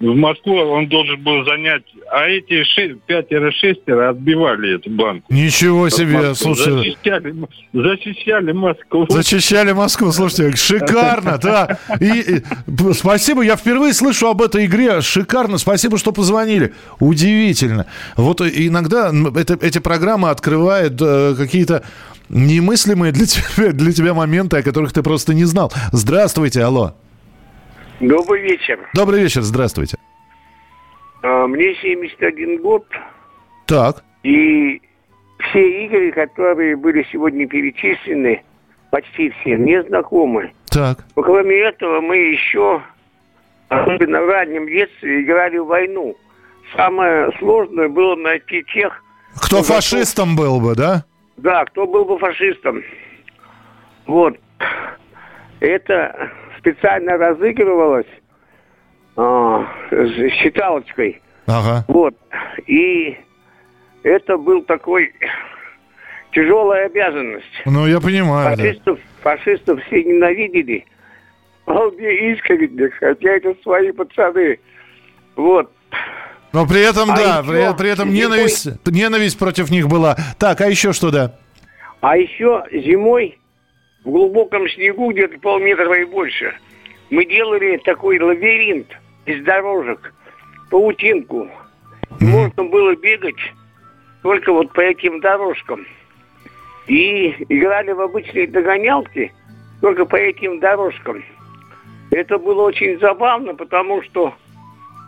в 0.00 0.16
Москву 0.16 0.56
он 0.56 0.88
должен 0.88 1.22
был 1.22 1.44
занять, 1.44 1.82
а 2.10 2.26
эти 2.26 2.64
пятеро-шестеро 3.06 4.08
отбивали 4.08 4.76
эту 4.76 4.88
банку. 4.88 5.26
Ничего 5.28 5.90
себе, 5.90 6.34
слушай. 6.34 6.72
Зачищали, 6.72 7.34
зачищали 7.74 8.52
Москву. 8.52 9.06
Зачищали 9.10 9.72
Москву, 9.72 10.10
слушайте, 10.10 10.56
шикарно, 10.56 11.38
да. 11.38 11.78
И, 12.00 12.06
и 12.06 12.92
спасибо, 12.94 13.42
я 13.42 13.56
впервые 13.56 13.92
слышу 13.92 14.28
об 14.28 14.40
этой 14.40 14.64
игре, 14.64 15.02
шикарно, 15.02 15.58
спасибо, 15.58 15.98
что 15.98 16.12
позвонили. 16.12 16.72
Удивительно. 16.98 17.84
Вот 18.16 18.40
иногда 18.40 19.12
это, 19.36 19.58
эти 19.60 19.80
программы 19.80 20.30
открывают 20.30 20.94
э, 21.00 21.34
какие-то 21.36 21.82
немыслимые 22.30 23.12
для 23.12 23.26
тебя, 23.26 23.72
для 23.72 23.92
тебя 23.92 24.14
моменты, 24.14 24.56
о 24.56 24.62
которых 24.62 24.94
ты 24.94 25.02
просто 25.02 25.34
не 25.34 25.44
знал. 25.44 25.70
Здравствуйте, 25.92 26.62
алло. 26.62 26.94
Добрый 28.00 28.40
вечер. 28.40 28.88
Добрый 28.94 29.22
вечер, 29.22 29.42
здравствуйте. 29.42 29.98
А, 31.22 31.46
мне 31.46 31.74
71 31.74 32.62
год. 32.62 32.86
Так. 33.66 34.02
И 34.22 34.80
все 35.38 35.84
игры, 35.84 36.10
которые 36.12 36.76
были 36.76 37.06
сегодня 37.12 37.46
перечислены, 37.46 38.42
почти 38.90 39.30
все, 39.30 39.56
мне 39.58 39.82
знакомы. 39.82 40.52
Так. 40.70 41.04
Но 41.14 41.22
кроме 41.22 41.56
этого 41.56 42.00
мы 42.00 42.16
еще, 42.16 42.80
особенно 43.68 44.22
в 44.22 44.28
раннем 44.28 44.66
детстве, 44.66 45.22
играли 45.22 45.58
в 45.58 45.66
войну. 45.66 46.16
Самое 46.74 47.30
сложное 47.38 47.88
было 47.88 48.16
найти 48.16 48.64
тех... 48.72 49.04
Кто 49.36 49.62
фашистом 49.62 50.36
был 50.36 50.58
бы, 50.58 50.74
да? 50.74 51.04
Да, 51.36 51.66
кто 51.66 51.86
был 51.86 52.06
бы 52.06 52.18
фашистом. 52.18 52.82
Вот. 54.06 54.38
Это 55.60 56.30
специально 56.60 57.16
разыгрывалось 57.16 58.06
а, 59.16 59.66
с 59.90 60.30
считалочкой. 60.34 61.20
Ага. 61.46 61.84
Вот. 61.88 62.14
И 62.66 63.18
это 64.02 64.36
был 64.36 64.62
такой 64.62 65.12
тяжелая 66.32 66.86
обязанность. 66.86 67.46
Ну, 67.66 67.86
я 67.86 68.00
понимаю, 68.00 68.56
да. 68.56 68.62
Фашистов, 68.62 68.98
фашистов 69.22 69.82
все 69.86 70.04
ненавидели. 70.04 70.84
Вполне 71.62 72.32
искренне, 72.32 72.90
хотя 72.90 73.30
это 73.30 73.54
свои 73.62 73.90
пацаны. 73.92 74.58
Вот. 75.36 75.72
Но 76.52 76.66
при 76.66 76.80
этом, 76.80 77.10
А 77.12 77.16
да, 77.16 77.38
еще 77.38 77.72
при, 77.74 77.78
при 77.78 77.90
этом 77.90 78.08
зимой- 78.10 78.18
ненависть, 78.20 78.68
ненависть 78.86 79.38
против 79.38 79.70
них 79.70 79.88
была. 79.88 80.16
Так, 80.38 80.60
а 80.60 80.66
еще 80.68 80.92
что, 80.92 81.10
да? 81.10 81.36
А 82.00 82.16
еще 82.16 82.64
зимой 82.72 83.38
в 84.04 84.10
глубоком 84.10 84.68
снегу, 84.68 85.12
где-то 85.12 85.38
полметра 85.38 85.92
и 86.00 86.04
больше, 86.04 86.54
мы 87.10 87.24
делали 87.24 87.76
такой 87.78 88.18
лабиринт 88.20 88.86
из 89.26 89.44
дорожек, 89.44 90.12
паутинку. 90.70 91.48
Можно 92.20 92.64
было 92.64 92.94
бегать 92.96 93.40
только 94.22 94.52
вот 94.52 94.72
по 94.72 94.80
этим 94.80 95.20
дорожкам. 95.20 95.86
И 96.86 97.28
играли 97.48 97.92
в 97.92 98.00
обычные 98.00 98.46
догонялки 98.46 99.32
только 99.80 100.04
по 100.04 100.16
этим 100.16 100.60
дорожкам. 100.60 101.22
Это 102.10 102.38
было 102.38 102.62
очень 102.62 102.98
забавно, 102.98 103.54
потому 103.54 104.02
что 104.02 104.34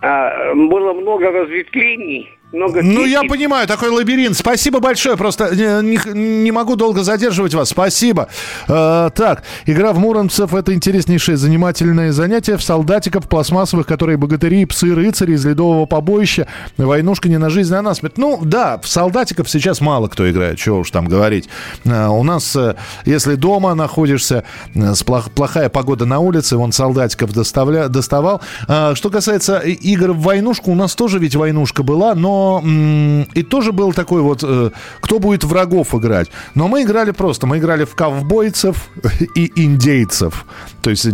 а, 0.00 0.54
было 0.54 0.92
много 0.92 1.30
разветвлений, 1.30 2.30
много 2.52 2.82
Ну, 2.82 3.04
я 3.04 3.22
понимаю, 3.22 3.66
такой 3.66 3.88
лабиринт. 3.88 4.36
Спасибо 4.36 4.80
большое, 4.80 5.16
просто 5.16 5.46
э, 5.46 5.82
не, 5.82 5.98
не 6.12 6.52
могу 6.52 6.76
долго 6.76 7.02
задерживать 7.02 7.54
вас. 7.54 7.70
Спасибо. 7.70 8.28
Э, 8.68 9.10
так, 9.14 9.42
игра 9.66 9.92
в 9.92 9.98
Муромцев– 9.98 10.54
это 10.54 10.74
интереснейшее 10.74 11.36
занимательное 11.36 12.12
занятие. 12.12 12.56
В 12.56 12.62
солдатиков 12.62 13.28
пластмассовых, 13.28 13.86
которые 13.86 14.18
богатыри, 14.18 14.64
псы, 14.66 14.94
рыцари 14.94 15.32
из 15.32 15.44
ледового 15.44 15.86
побоища. 15.86 16.46
Войнушка 16.76 17.28
не 17.28 17.38
на 17.38 17.50
жизнь, 17.50 17.74
а 17.74 17.82
на 17.82 17.94
смерть. 17.94 18.18
Ну, 18.18 18.40
да, 18.42 18.78
в 18.78 18.86
солдатиков 18.86 19.48
сейчас 19.48 19.80
мало 19.80 20.08
кто 20.08 20.30
играет, 20.30 20.58
чего 20.58 20.80
уж 20.80 20.90
там 20.90 21.06
говорить. 21.06 21.48
Э, 21.84 22.08
у 22.08 22.22
нас, 22.22 22.54
э, 22.56 22.74
если 23.06 23.34
дома 23.34 23.74
находишься, 23.74 24.44
э, 24.74 24.94
с 24.94 25.02
плох- 25.02 25.30
плохая 25.30 25.68
погода 25.68 26.04
на 26.04 26.18
улице, 26.18 26.56
вон 26.56 26.72
солдатиков 26.72 27.32
доставля, 27.32 27.88
доставал. 27.88 28.42
А, 28.68 28.94
что 28.94 29.08
касается 29.10 29.58
игр 29.58 30.12
в 30.12 30.20
войнушку, 30.20 30.70
у 30.70 30.74
нас 30.74 30.94
тоже 30.94 31.18
ведь 31.18 31.34
войнушка 31.34 31.82
была, 31.82 32.14
но 32.14 32.41
и 32.60 33.42
тоже 33.42 33.72
был 33.72 33.92
такой 33.92 34.22
вот, 34.22 34.40
э, 34.42 34.70
кто 35.00 35.18
будет 35.18 35.44
врагов 35.44 35.94
играть. 35.94 36.30
Но 36.54 36.68
мы 36.68 36.82
играли 36.82 37.10
просто, 37.10 37.46
мы 37.46 37.58
играли 37.58 37.84
в 37.84 37.94
ковбойцев 37.94 38.88
и 39.34 39.52
индейцев. 39.56 40.46
То 40.82 40.90
есть 40.90 41.06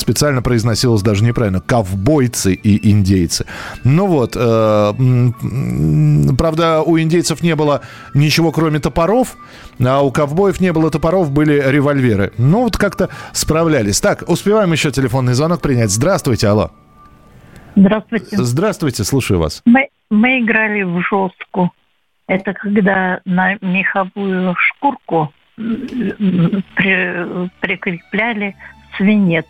специально 0.00 0.42
произносилось 0.42 1.02
даже 1.02 1.24
неправильно. 1.24 1.60
Ковбойцы 1.60 2.54
и 2.54 2.90
индейцы. 2.90 3.46
Ну 3.84 4.06
вот, 4.06 4.36
э, 4.36 6.32
правда, 6.36 6.82
у 6.82 6.98
индейцев 6.98 7.42
не 7.42 7.54
было 7.54 7.80
ничего, 8.14 8.52
кроме 8.52 8.80
топоров, 8.80 9.36
а 9.84 10.02
у 10.02 10.10
ковбоев 10.10 10.60
не 10.60 10.72
было 10.72 10.90
топоров, 10.90 11.30
были 11.30 11.62
револьверы. 11.66 12.32
Ну 12.38 12.62
вот 12.62 12.76
как-то 12.76 13.08
справлялись. 13.32 14.00
Так, 14.00 14.24
успеваем 14.28 14.72
еще 14.72 14.90
телефонный 14.90 15.34
звонок 15.34 15.60
принять. 15.60 15.90
Здравствуйте, 15.90 16.48
алло. 16.48 16.70
Здравствуйте. 17.76 18.36
Здравствуйте, 18.36 19.04
слушаю 19.04 19.40
вас. 19.40 19.62
Мы, 19.64 19.88
мы 20.10 20.40
играли 20.40 20.82
в 20.82 21.00
жестку. 21.00 21.72
Это 22.26 22.52
когда 22.54 23.20
на 23.24 23.54
меховую 23.60 24.54
шкурку 24.56 25.32
при- 25.56 27.48
прикрепляли 27.60 28.56
свинец 28.96 29.44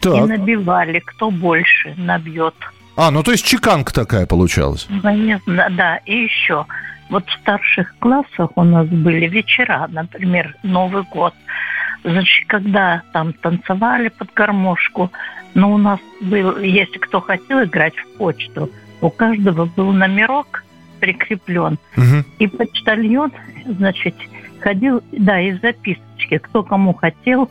и 0.00 0.02
Так. 0.02 0.28
набивали, 0.28 0.98
кто 1.00 1.30
больше 1.30 1.94
набьет. 1.96 2.54
А, 2.96 3.10
ну 3.10 3.22
то 3.22 3.30
есть 3.30 3.46
чеканка 3.46 3.92
такая 3.94 4.26
получалась. 4.26 4.86
Зна- 4.90 5.68
Да, 5.70 5.96
и 6.04 6.16
еще. 6.24 6.66
Вот 7.10 7.26
в 7.28 7.32
старших 7.40 7.94
классах 8.00 8.50
у 8.56 8.64
нас 8.64 8.86
были 8.88 9.26
вечера, 9.26 9.88
например, 9.90 10.54
Новый 10.62 11.04
год. 11.04 11.32
Значит, 12.04 12.46
когда 12.48 13.02
там 13.12 13.32
танцевали 13.32 14.08
под 14.08 14.32
гармошку, 14.34 15.10
но 15.54 15.72
у 15.72 15.78
нас 15.78 16.00
был, 16.20 16.58
если 16.58 16.98
кто 16.98 17.20
хотел 17.20 17.64
играть 17.64 17.96
в 17.96 18.18
почту, 18.18 18.70
у 19.00 19.10
каждого 19.10 19.66
был 19.66 19.92
номерок 19.92 20.64
прикреплен. 21.00 21.78
И 22.38 22.46
почтальон, 22.46 23.32
значит, 23.66 24.14
ходил, 24.60 25.02
да, 25.12 25.40
и 25.40 25.52
записочки. 25.52 26.38
Кто 26.38 26.62
кому 26.62 26.94
хотел, 26.94 27.50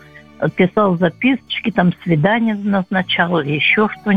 писал 0.55 0.97
записочки, 0.97 1.71
там 1.71 1.93
свидание 2.03 2.55
назначал 2.55 3.41
еще 3.41 3.89
что-нибудь. 3.89 4.15